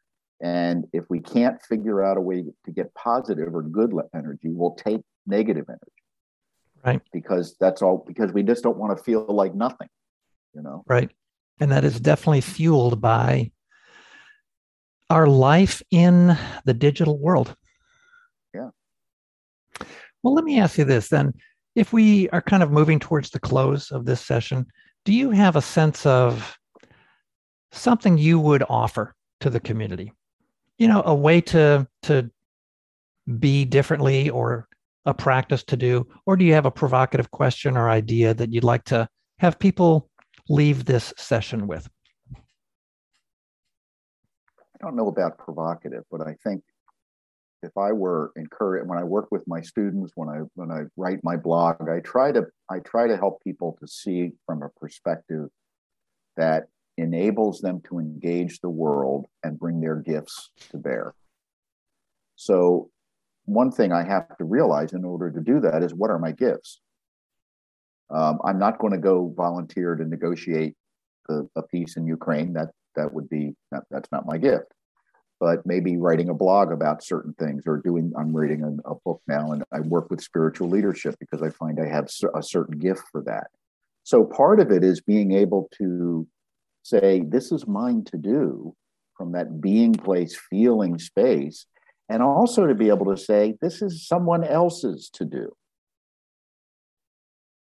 And 0.41 0.85
if 0.93 1.05
we 1.09 1.19
can't 1.19 1.61
figure 1.63 2.03
out 2.03 2.17
a 2.17 2.21
way 2.21 2.43
to 2.65 2.71
get 2.71 2.93
positive 2.93 3.55
or 3.55 3.63
good 3.63 3.93
energy, 4.13 4.49
we'll 4.49 4.75
take 4.75 5.01
negative 5.25 5.65
energy 5.67 6.04
right. 6.85 7.01
Because 7.11 7.55
that's 7.59 7.81
all 7.81 8.03
because 8.07 8.31
we 8.31 8.43
just 8.43 8.63
don't 8.63 8.77
want 8.77 8.97
to 8.97 9.03
feel 9.03 9.25
like 9.27 9.55
nothing 9.55 9.89
you 10.55 10.61
know? 10.61 10.83
Right. 10.87 11.11
And 11.59 11.71
that 11.71 11.83
is 11.83 11.99
definitely 11.99 12.41
fueled 12.41 13.01
by 13.01 13.51
our 15.09 15.27
life 15.27 15.83
in 15.91 16.37
the 16.65 16.73
digital 16.73 17.19
world. 17.19 17.55
Yeah. 18.53 18.69
Well 20.23 20.33
let 20.33 20.45
me 20.45 20.59
ask 20.59 20.77
you 20.77 20.85
this 20.85 21.09
then. 21.09 21.33
If 21.75 21.91
we 21.91 22.29
are 22.29 22.41
kind 22.41 22.63
of 22.63 22.71
moving 22.71 22.99
towards 22.99 23.29
the 23.29 23.39
close 23.39 23.91
of 23.91 24.05
this 24.05 24.21
session 24.21 24.65
do 25.03 25.13
you 25.13 25.29
have 25.29 25.55
a 25.55 25.61
sense 25.61 26.03
of 26.07 26.57
something 27.71 28.17
you 28.17 28.39
would 28.39 28.63
offer 28.67 29.13
to 29.41 29.51
the 29.51 29.59
community? 29.59 30.11
You 30.79 30.87
know 30.87 31.03
a 31.05 31.13
way 31.13 31.41
to 31.41 31.87
to 32.03 32.31
be 33.39 33.65
differently 33.65 34.29
or 34.29 34.67
a 35.05 35.13
practice 35.13 35.63
to 35.65 35.77
do? 35.77 36.07
Or 36.25 36.35
do 36.35 36.45
you 36.45 36.53
have 36.53 36.65
a 36.65 36.71
provocative 36.71 37.31
question 37.31 37.77
or 37.77 37.89
idea 37.89 38.33
that 38.33 38.51
you'd 38.51 38.63
like 38.63 38.83
to 38.85 39.07
have 39.39 39.59
people 39.59 40.09
leave 40.49 40.85
this 40.85 41.13
session 41.17 41.67
with? 41.67 41.89
I 42.35 42.39
don't 44.81 44.95
know 44.95 45.07
about 45.07 45.37
provocative, 45.37 46.03
but 46.11 46.21
I 46.21 46.35
think 46.43 46.63
if 47.63 47.77
I 47.77 47.91
were 47.91 48.31
encouraged 48.35 48.87
when 48.87 48.99
I 48.99 49.03
work 49.03 49.27
with 49.31 49.43
my 49.47 49.61
students, 49.61 50.11
when 50.15 50.29
I 50.29 50.41
when 50.53 50.71
I 50.71 50.83
write 50.95 51.23
my 51.23 51.35
blog, 51.35 51.89
I 51.89 51.99
try 51.99 52.31
to 52.31 52.45
I 52.69 52.79
try 52.79 53.07
to 53.07 53.17
help 53.17 53.43
people 53.43 53.77
to 53.79 53.87
see 53.87 54.33
from 54.45 54.61
a 54.61 54.69
perspective 54.69 55.49
that 56.37 56.67
enables 56.97 57.59
them 57.59 57.81
to 57.89 57.99
engage 57.99 58.59
the 58.59 58.69
world 58.69 59.25
and 59.43 59.59
bring 59.59 59.81
their 59.81 59.95
gifts 59.95 60.51
to 60.69 60.77
bear. 60.77 61.13
So 62.35 62.89
one 63.45 63.71
thing 63.71 63.91
I 63.91 64.03
have 64.03 64.37
to 64.37 64.43
realize 64.43 64.93
in 64.93 65.05
order 65.05 65.31
to 65.31 65.39
do 65.39 65.59
that 65.61 65.83
is 65.83 65.93
what 65.93 66.09
are 66.09 66.19
my 66.19 66.31
gifts? 66.31 66.81
Um, 68.09 68.39
I'm 68.43 68.59
not 68.59 68.79
going 68.79 68.93
to 68.93 68.99
go 68.99 69.33
volunteer 69.35 69.95
to 69.95 70.05
negotiate 70.05 70.75
the, 71.27 71.47
a 71.55 71.63
peace 71.63 71.97
in 71.97 72.05
Ukraine. 72.05 72.53
That 72.53 72.69
that 72.95 73.13
would 73.13 73.29
be 73.29 73.55
that, 73.71 73.83
that's 73.89 74.11
not 74.11 74.25
my 74.25 74.37
gift. 74.37 74.71
But 75.39 75.65
maybe 75.65 75.97
writing 75.97 76.29
a 76.29 76.33
blog 76.33 76.71
about 76.71 77.03
certain 77.03 77.33
things, 77.33 77.63
or 77.65 77.77
doing. 77.77 78.13
I'm 78.17 78.35
reading 78.35 78.63
a, 78.63 78.91
a 78.91 78.95
book 79.03 79.21
now, 79.27 79.51
and 79.51 79.63
I 79.71 79.79
work 79.81 80.09
with 80.09 80.21
spiritual 80.21 80.69
leadership 80.69 81.15
because 81.19 81.41
I 81.41 81.49
find 81.49 81.79
I 81.79 81.87
have 81.87 82.09
a 82.35 82.43
certain 82.43 82.77
gift 82.77 83.03
for 83.11 83.21
that. 83.23 83.47
So 84.03 84.23
part 84.23 84.59
of 84.59 84.71
it 84.71 84.83
is 84.83 85.01
being 85.01 85.33
able 85.33 85.69
to 85.77 86.27
say, 86.83 87.23
"This 87.27 87.51
is 87.51 87.67
mine 87.67 88.03
to 88.05 88.17
do," 88.17 88.75
from 89.17 89.31
that 89.33 89.59
being 89.59 89.93
place, 89.93 90.39
feeling 90.49 90.99
space, 90.99 91.65
and 92.09 92.21
also 92.21 92.67
to 92.67 92.75
be 92.75 92.89
able 92.89 93.07
to 93.13 93.17
say, 93.17 93.55
this 93.61 93.81
is 93.81 94.07
someone 94.07 94.43
else's 94.43 95.09
to 95.13 95.25
do. 95.25 95.51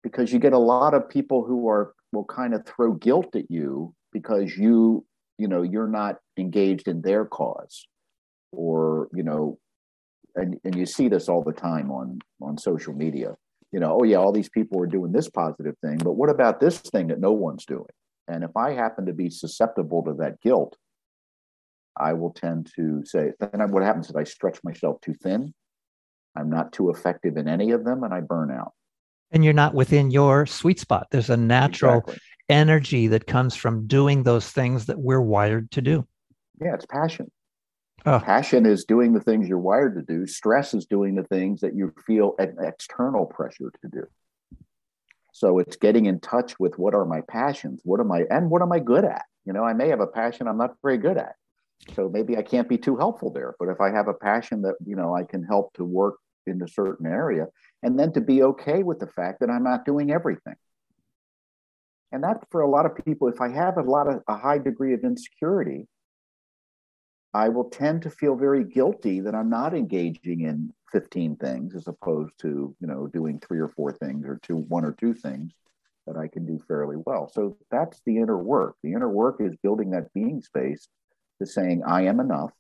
because 0.07 0.33
you 0.33 0.39
get 0.39 0.53
a 0.53 0.59
lot 0.59 0.95
of 0.95 1.09
people 1.09 1.45
who 1.45 1.69
are 1.69 1.93
will 2.13 2.25
kind 2.25 2.55
of 2.55 2.65
throw 2.65 2.93
guilt 2.93 3.35
at 3.35 3.51
you 3.51 3.93
because 4.13 4.57
you 4.57 5.05
you 5.37 5.49
know 5.49 5.63
you're 5.63 5.89
not 5.89 6.17
engaged 6.39 6.87
in 6.87 7.03
their 7.03 7.25
cause 7.25 7.87
or 8.53 9.09
you 9.13 9.25
know 9.25 9.59
and, 10.37 10.61
and 10.65 10.77
you 10.77 10.87
see 10.87 11.09
this 11.09 11.29
all 11.29 11.43
the 11.43 11.53
time 11.53 11.91
on 11.91 12.21
on 12.41 12.57
social 12.57 12.95
media 12.95 13.35
you 13.73 13.81
know 13.81 13.99
oh 14.01 14.05
yeah 14.05 14.17
all 14.17 14.31
these 14.31 14.49
people 14.49 14.81
are 14.81 14.87
doing 14.87 15.11
this 15.11 15.29
positive 15.29 15.75
thing 15.85 15.97
but 15.99 16.13
what 16.13 16.31
about 16.31 16.61
this 16.61 16.79
thing 16.79 17.09
that 17.09 17.19
no 17.19 17.33
one's 17.33 17.67
doing 17.67 17.97
and 18.29 18.45
if 18.45 18.57
i 18.57 18.71
happen 18.71 19.07
to 19.07 19.13
be 19.13 19.29
susceptible 19.29 20.05
to 20.05 20.15
that 20.15 20.41
guilt 20.41 20.77
i 21.99 22.13
will 22.13 22.33
tend 22.33 22.71
to 22.75 23.03
say 23.05 23.33
then 23.41 23.71
what 23.71 23.83
happens 23.83 24.09
is 24.09 24.17
i 24.17 24.25
stretch 24.25 24.59
myself 24.65 25.01
too 25.01 25.15
thin 25.23 25.53
i'm 26.37 26.51
not 26.51 26.73
too 26.73 26.91
effective 26.91 27.37
in 27.37 27.49
any 27.49 27.71
of 27.71 27.85
them 27.85 28.03
and 28.05 28.13
i 28.13 28.21
burn 28.21 28.51
out 28.51 28.73
and 29.31 29.45
you're 29.45 29.53
not 29.53 29.75
within 29.75 30.11
your 30.11 30.47
sweet 30.47 30.81
spot. 30.81 31.09
There's 31.11 31.31
a 31.31 31.37
natural 31.37 31.99
exactly. 31.99 32.19
energy 32.49 33.07
that 33.09 33.27
comes 33.27 33.57
from 33.57 33.87
doing 33.87 34.23
those 34.23 34.51
things 34.51 34.87
that 34.87 34.99
we're 34.99 35.21
wired 35.21 35.71
to 35.73 35.83
do. 35.83 36.07
Yeah, 36.61 36.75
it's 36.75 36.87
passion. 36.87 37.31
Oh. 38.05 38.21
Passion 38.21 38.67
is 38.67 38.85
doing 38.85 39.13
the 39.13 39.21
things 39.21 39.49
you're 39.49 39.59
wired 39.59 39.95
to 39.97 40.03
do. 40.03 40.27
Stress 40.27 40.75
is 40.75 40.87
doing 40.87 41.17
the 41.17 41.25
things 41.25 41.61
that 41.61 41.75
you 41.75 41.93
feel 42.07 42.35
an 42.39 42.57
external 42.61 43.27
pressure 43.27 43.73
to 43.83 43.89
do. 43.89 44.05
So 45.33 45.59
it's 45.59 45.77
getting 45.77 46.07
in 46.07 46.21
touch 46.21 46.59
with 46.59 46.79
what 46.79 46.95
are 46.95 47.05
my 47.05 47.21
passions? 47.29 47.81
What 47.85 48.01
am 48.01 48.13
I 48.13 48.25
and 48.31 48.49
what 48.49 48.63
am 48.63 48.73
I 48.73 48.79
good 48.79 49.05
at? 49.05 49.25
You 49.45 49.53
know, 49.53 49.65
I 49.65 49.75
may 49.75 49.89
have 49.89 50.01
a 50.01 50.07
passion 50.07 50.47
I'm 50.47 50.57
not 50.57 50.77
very 50.83 50.99
good 50.99 51.19
at. 51.19 51.35
So 51.95 52.09
maybe 52.09 52.37
I 52.37 52.43
can't 52.43 52.69
be 52.69 52.79
too 52.79 52.97
helpful 52.97 53.31
there. 53.31 53.55
But 53.59 53.69
if 53.69 53.81
I 53.81 53.91
have 53.91 54.09
a 54.09 54.15
passion 54.15 54.63
that, 54.63 54.75
you 54.85 54.97
know, 54.97 55.15
I 55.15 55.25
can 55.25 55.43
help 55.43 55.73
to 55.75 55.85
work 55.85 56.17
in 56.47 56.63
a 56.63 56.69
certain 56.69 57.07
area, 57.07 57.47
and 57.83 57.99
then 57.99 58.13
to 58.13 58.21
be 58.21 58.43
okay 58.43 58.83
with 58.83 59.01
the 59.01 59.07
fact 59.07 59.41
that 59.41 59.51
I'm 59.51 59.65
not 59.65 59.85
doing 59.85 60.13
everything. 60.13 60.55
And 62.13 62.23
that 62.23 62.45
for 62.51 62.61
a 62.61 62.71
lot 62.71 62.87
of 62.87 63.05
people, 63.05 63.29
if 63.29 63.41
I 63.41 63.49
have 63.49 63.79
a 63.79 63.83
lot 63.83 64.09
of 64.09 64.23
a 64.29 64.37
high 64.37 64.59
degree 64.59 64.95
of 64.95 65.03
insecurity, 65.03 65.87
I 67.35 67.49
will 67.49 67.69
tend 67.69 68.03
to 68.03 68.11
feel 68.11 68.37
very 68.37 68.65
guilty 68.65 69.21
that 69.21 69.35
I'm 69.35 69.51
not 69.51 69.75
engaging 69.75 70.43
in 70.43 70.73
15 70.93 71.37
things 71.37 71.75
as 71.75 71.89
opposed 71.89 72.33
to, 72.41 72.75
you 72.81 72.87
know, 72.87 73.09
doing 73.09 73.41
three 73.41 73.59
or 73.59 73.69
four 73.69 73.93
things 73.93 74.25
or 74.27 74.39
two, 74.43 74.57
one 74.57 74.85
or 74.85 74.93
two 74.93 75.13
things 75.13 75.53
that 76.07 76.17
I 76.17 76.29
can 76.29 76.47
do 76.47 76.59
fairly 76.67 76.97
well. 77.05 77.29
So 77.29 77.57
that's 77.71 78.01
the 78.07 78.19
inner 78.19 78.39
work. 78.39 78.77
The 78.83 78.93
inner 78.93 79.11
work 79.11 79.37
is 79.41 79.55
building 79.63 79.91
that 79.91 80.15
being 80.15 80.41
space 80.41 80.89
to 81.41 81.47
saying, 81.47 81.83
I 81.87 82.03
am 82.03 82.21
enough. 82.21 82.53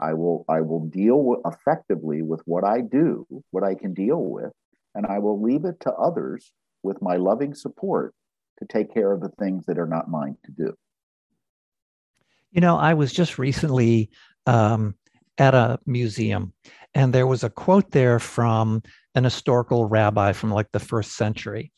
I 0.00 0.14
will 0.14 0.44
I 0.48 0.62
will 0.62 0.86
deal 0.86 1.36
effectively 1.44 2.22
with 2.22 2.40
what 2.46 2.64
I 2.64 2.80
do, 2.80 3.26
what 3.50 3.62
I 3.62 3.74
can 3.74 3.92
deal 3.92 4.22
with, 4.22 4.52
and 4.94 5.06
I 5.06 5.18
will 5.18 5.40
leave 5.40 5.66
it 5.66 5.78
to 5.80 5.92
others 5.92 6.52
with 6.82 7.02
my 7.02 7.16
loving 7.16 7.54
support 7.54 8.14
to 8.58 8.64
take 8.64 8.92
care 8.94 9.12
of 9.12 9.20
the 9.20 9.28
things 9.28 9.66
that 9.66 9.78
are 9.78 9.86
not 9.86 10.10
mine 10.10 10.36
to 10.44 10.52
do. 10.52 10.74
You 12.50 12.62
know, 12.62 12.76
I 12.76 12.94
was 12.94 13.12
just 13.12 13.38
recently 13.38 14.10
um, 14.46 14.94
at 15.36 15.54
a 15.54 15.78
museum, 15.84 16.54
and 16.94 17.12
there 17.12 17.26
was 17.26 17.44
a 17.44 17.50
quote 17.50 17.90
there 17.90 18.18
from 18.18 18.82
an 19.14 19.24
historical 19.24 19.84
rabbi 19.84 20.32
from 20.32 20.50
like 20.50 20.72
the 20.72 20.80
first 20.80 21.12
century, 21.12 21.72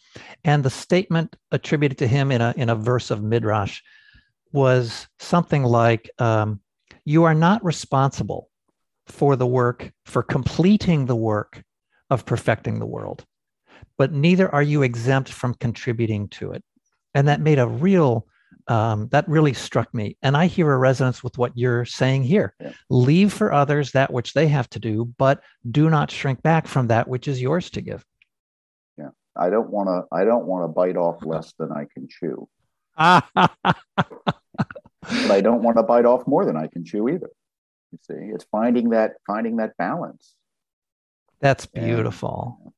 and 0.45 0.63
the 0.63 0.71
statement 0.71 1.35
attributed 1.51 1.99
to 1.99 2.07
him 2.07 2.31
in 2.31 2.41
a 2.41 2.55
in 2.57 2.71
a 2.71 2.77
verse 2.77 3.11
of 3.11 3.21
midrash 3.21 3.83
was 4.53 5.09
something 5.19 5.65
like, 5.65 6.11
um, 6.19 6.61
"You 7.05 7.25
are 7.25 7.35
not 7.35 7.65
responsible 7.65 8.49
for 9.07 9.37
the 9.37 9.47
work 9.47 9.93
for 10.07 10.23
completing 10.23 11.07
the 11.07 11.17
work 11.17 11.63
of 12.11 12.27
perfecting 12.27 12.79
the 12.79 12.87
world, 12.87 13.25
but 13.99 14.13
neither 14.13 14.53
are 14.55 14.63
you 14.63 14.83
exempt 14.83 15.33
from 15.33 15.55
contributing 15.55 16.29
to 16.29 16.53
it. 16.53 16.63
And 17.15 17.29
that 17.29 17.41
made 17.41 17.59
a 17.59 17.67
real, 17.67 18.27
um, 18.69 19.09
that 19.09 19.29
really 19.29 19.53
struck 19.53 19.93
me. 19.93 20.17
And 20.23 20.37
I 20.37 20.47
hear 20.47 20.71
a 20.73 20.79
resonance 20.79 21.23
with 21.23 21.37
what 21.39 21.57
you're 21.57 21.85
saying 21.85 22.25
here. 22.25 22.55
Yeah. 22.61 22.73
Leave 22.91 23.33
for 23.33 23.53
others 23.53 23.93
that 23.93 24.13
which 24.13 24.33
they 24.33 24.49
have 24.49 24.69
to 24.71 24.79
do, 24.79 25.13
but 25.19 25.43
do 25.71 25.91
not 25.91 26.11
shrink 26.11 26.43
back 26.43 26.67
from 26.67 26.89
that 26.89 27.09
which 27.09 27.29
is 27.29 27.41
yours 27.41 27.71
to 27.71 27.81
give. 27.81 28.05
Yeah. 28.99 29.11
I 29.37 29.51
don't 29.51 29.71
want 29.71 29.89
to, 29.89 30.05
I 30.15 30.25
don't 30.25 30.47
want 30.47 30.65
to 30.65 30.69
bite 30.69 30.97
off 30.97 31.25
less 31.25 31.53
than 31.59 31.73
I 31.73 31.87
can 31.93 32.09
chew. 32.09 32.49
but 35.03 35.31
I 35.31 35.41
don't 35.41 35.63
want 35.63 35.77
to 35.77 35.83
bite 35.83 36.07
off 36.07 36.27
more 36.27 36.45
than 36.45 36.57
I 36.57 36.67
can 36.67 36.85
chew 36.85 37.09
either. 37.09 37.31
You 37.91 37.99
see, 38.03 38.33
it's 38.35 38.47
finding 38.51 38.91
that, 38.91 39.15
finding 39.27 39.57
that 39.57 39.77
balance. 39.77 40.35
That's 41.41 41.67
beautiful. 41.67 42.59
And, 42.65 42.73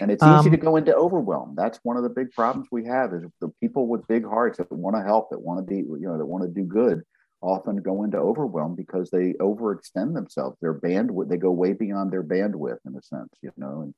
and 0.00 0.10
it's 0.10 0.22
easy 0.22 0.48
um, 0.48 0.50
to 0.50 0.56
go 0.56 0.76
into 0.76 0.94
overwhelm. 0.94 1.54
That's 1.56 1.78
one 1.82 1.96
of 1.96 2.02
the 2.02 2.08
big 2.08 2.32
problems 2.32 2.68
we 2.72 2.86
have 2.86 3.12
is 3.12 3.22
the 3.40 3.50
people 3.60 3.86
with 3.86 4.06
big 4.08 4.24
hearts 4.24 4.58
that 4.58 4.72
want 4.72 4.96
to 4.96 5.02
help, 5.02 5.30
that 5.30 5.40
want 5.40 5.60
to 5.60 5.70
be, 5.70 5.76
you 5.76 5.98
know, 6.00 6.18
that 6.18 6.24
want 6.24 6.44
to 6.44 6.50
do 6.50 6.66
good 6.66 7.02
often 7.40 7.76
go 7.76 8.02
into 8.02 8.16
overwhelm 8.16 8.74
because 8.74 9.10
they 9.10 9.34
overextend 9.34 10.14
themselves. 10.14 10.56
Their 10.60 10.74
bandwidth, 10.74 11.28
they 11.28 11.36
go 11.36 11.52
way 11.52 11.74
beyond 11.74 12.10
their 12.10 12.24
bandwidth 12.24 12.78
in 12.86 12.96
a 12.96 13.02
sense, 13.02 13.32
you 13.42 13.52
know, 13.56 13.82
and, 13.82 13.94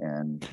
and 0.00 0.44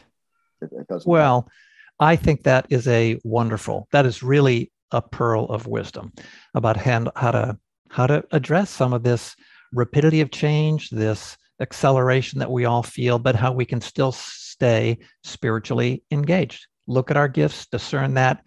it, 0.62 0.70
it 0.72 0.88
doesn't. 0.88 1.10
Well. 1.10 1.50
I 1.98 2.18
think 2.18 2.44
that 2.44 2.66
is 2.70 2.90
a 2.90 3.22
wonderful, 3.24 3.88
that 3.94 4.06
is 4.06 4.22
really 4.22 4.70
a 4.92 5.02
pearl 5.02 5.46
of 5.46 5.68
wisdom 5.68 6.14
about 6.54 6.78
how, 6.78 7.12
how 7.16 7.32
to, 7.32 7.58
how 7.90 8.08
to 8.08 8.24
address 8.32 8.70
some 8.70 8.94
of 8.94 9.04
this 9.04 9.36
rapidity 9.74 10.22
of 10.22 10.32
change, 10.32 10.90
this 10.90 11.38
acceleration 11.62 12.40
that 12.40 12.52
we 12.52 12.66
all 12.66 12.84
feel, 12.84 13.20
but 13.20 13.36
how 13.36 13.52
we 13.52 13.66
can 13.66 13.82
still 13.82 14.12
stay 14.12 14.98
spiritually 15.24 16.04
engaged. 16.12 16.68
Look 16.88 17.12
at 17.12 17.18
our 17.18 17.28
gifts, 17.28 17.66
discern 17.68 18.14
that, 18.16 18.44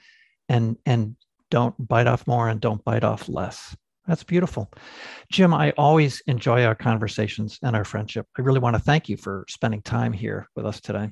and 0.49 0.77
and 0.87 1.17
don't 1.51 1.75
bite 1.89 2.07
off 2.07 2.27
more 2.27 2.49
and 2.49 2.61
don't 2.61 2.85
bite 2.85 3.05
off 3.05 3.29
less. 3.29 3.77
That's 4.07 4.23
beautiful. 4.23 4.71
Jim, 5.31 5.53
I 5.53 5.73
always 5.73 6.23
enjoy 6.27 6.65
our 6.65 6.75
conversations 6.75 7.59
and 7.63 7.77
our 7.77 7.85
friendship. 7.85 8.27
I 8.39 8.43
really 8.43 8.61
want 8.61 8.75
to 8.75 8.83
thank 8.83 9.09
you 9.09 9.17
for 9.17 9.45
spending 9.49 9.83
time 9.83 10.13
here 10.13 10.49
with 10.57 10.65
us 10.65 10.81
today. 10.81 11.11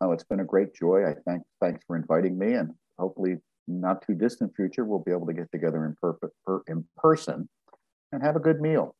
Oh, 0.00 0.12
it's 0.12 0.24
been 0.24 0.40
a 0.40 0.44
great 0.44 0.74
joy. 0.74 1.04
I 1.06 1.14
thank 1.26 1.42
thanks 1.60 1.82
for 1.86 1.96
inviting 1.96 2.38
me 2.38 2.54
and 2.54 2.72
hopefully 2.98 3.36
not 3.66 4.06
too 4.06 4.14
distant 4.14 4.54
future 4.54 4.84
we'll 4.84 4.98
be 4.98 5.10
able 5.10 5.26
to 5.26 5.32
get 5.32 5.50
together 5.50 5.84
in, 5.86 5.96
per, 6.00 6.14
per, 6.44 6.62
in 6.66 6.84
person 6.96 7.48
and 8.12 8.22
have 8.22 8.36
a 8.36 8.40
good 8.40 8.60
meal. 8.60 8.94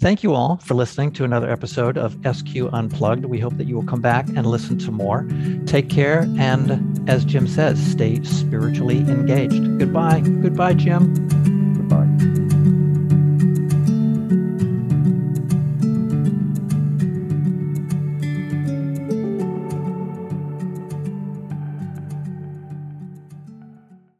Thank 0.00 0.22
you 0.22 0.32
all 0.32 0.58
for 0.58 0.74
listening 0.74 1.12
to 1.14 1.24
another 1.24 1.50
episode 1.50 1.98
of 1.98 2.16
SQ 2.24 2.72
Unplugged. 2.72 3.24
We 3.24 3.40
hope 3.40 3.56
that 3.56 3.66
you 3.66 3.74
will 3.74 3.86
come 3.86 4.00
back 4.00 4.28
and 4.28 4.46
listen 4.46 4.78
to 4.78 4.92
more. 4.92 5.28
Take 5.66 5.90
care, 5.90 6.20
and 6.38 7.10
as 7.10 7.24
Jim 7.24 7.48
says, 7.48 7.84
stay 7.84 8.22
spiritually 8.22 8.98
engaged. 8.98 9.78
Goodbye. 9.80 10.20
Goodbye, 10.20 10.74
Jim. 10.74 11.37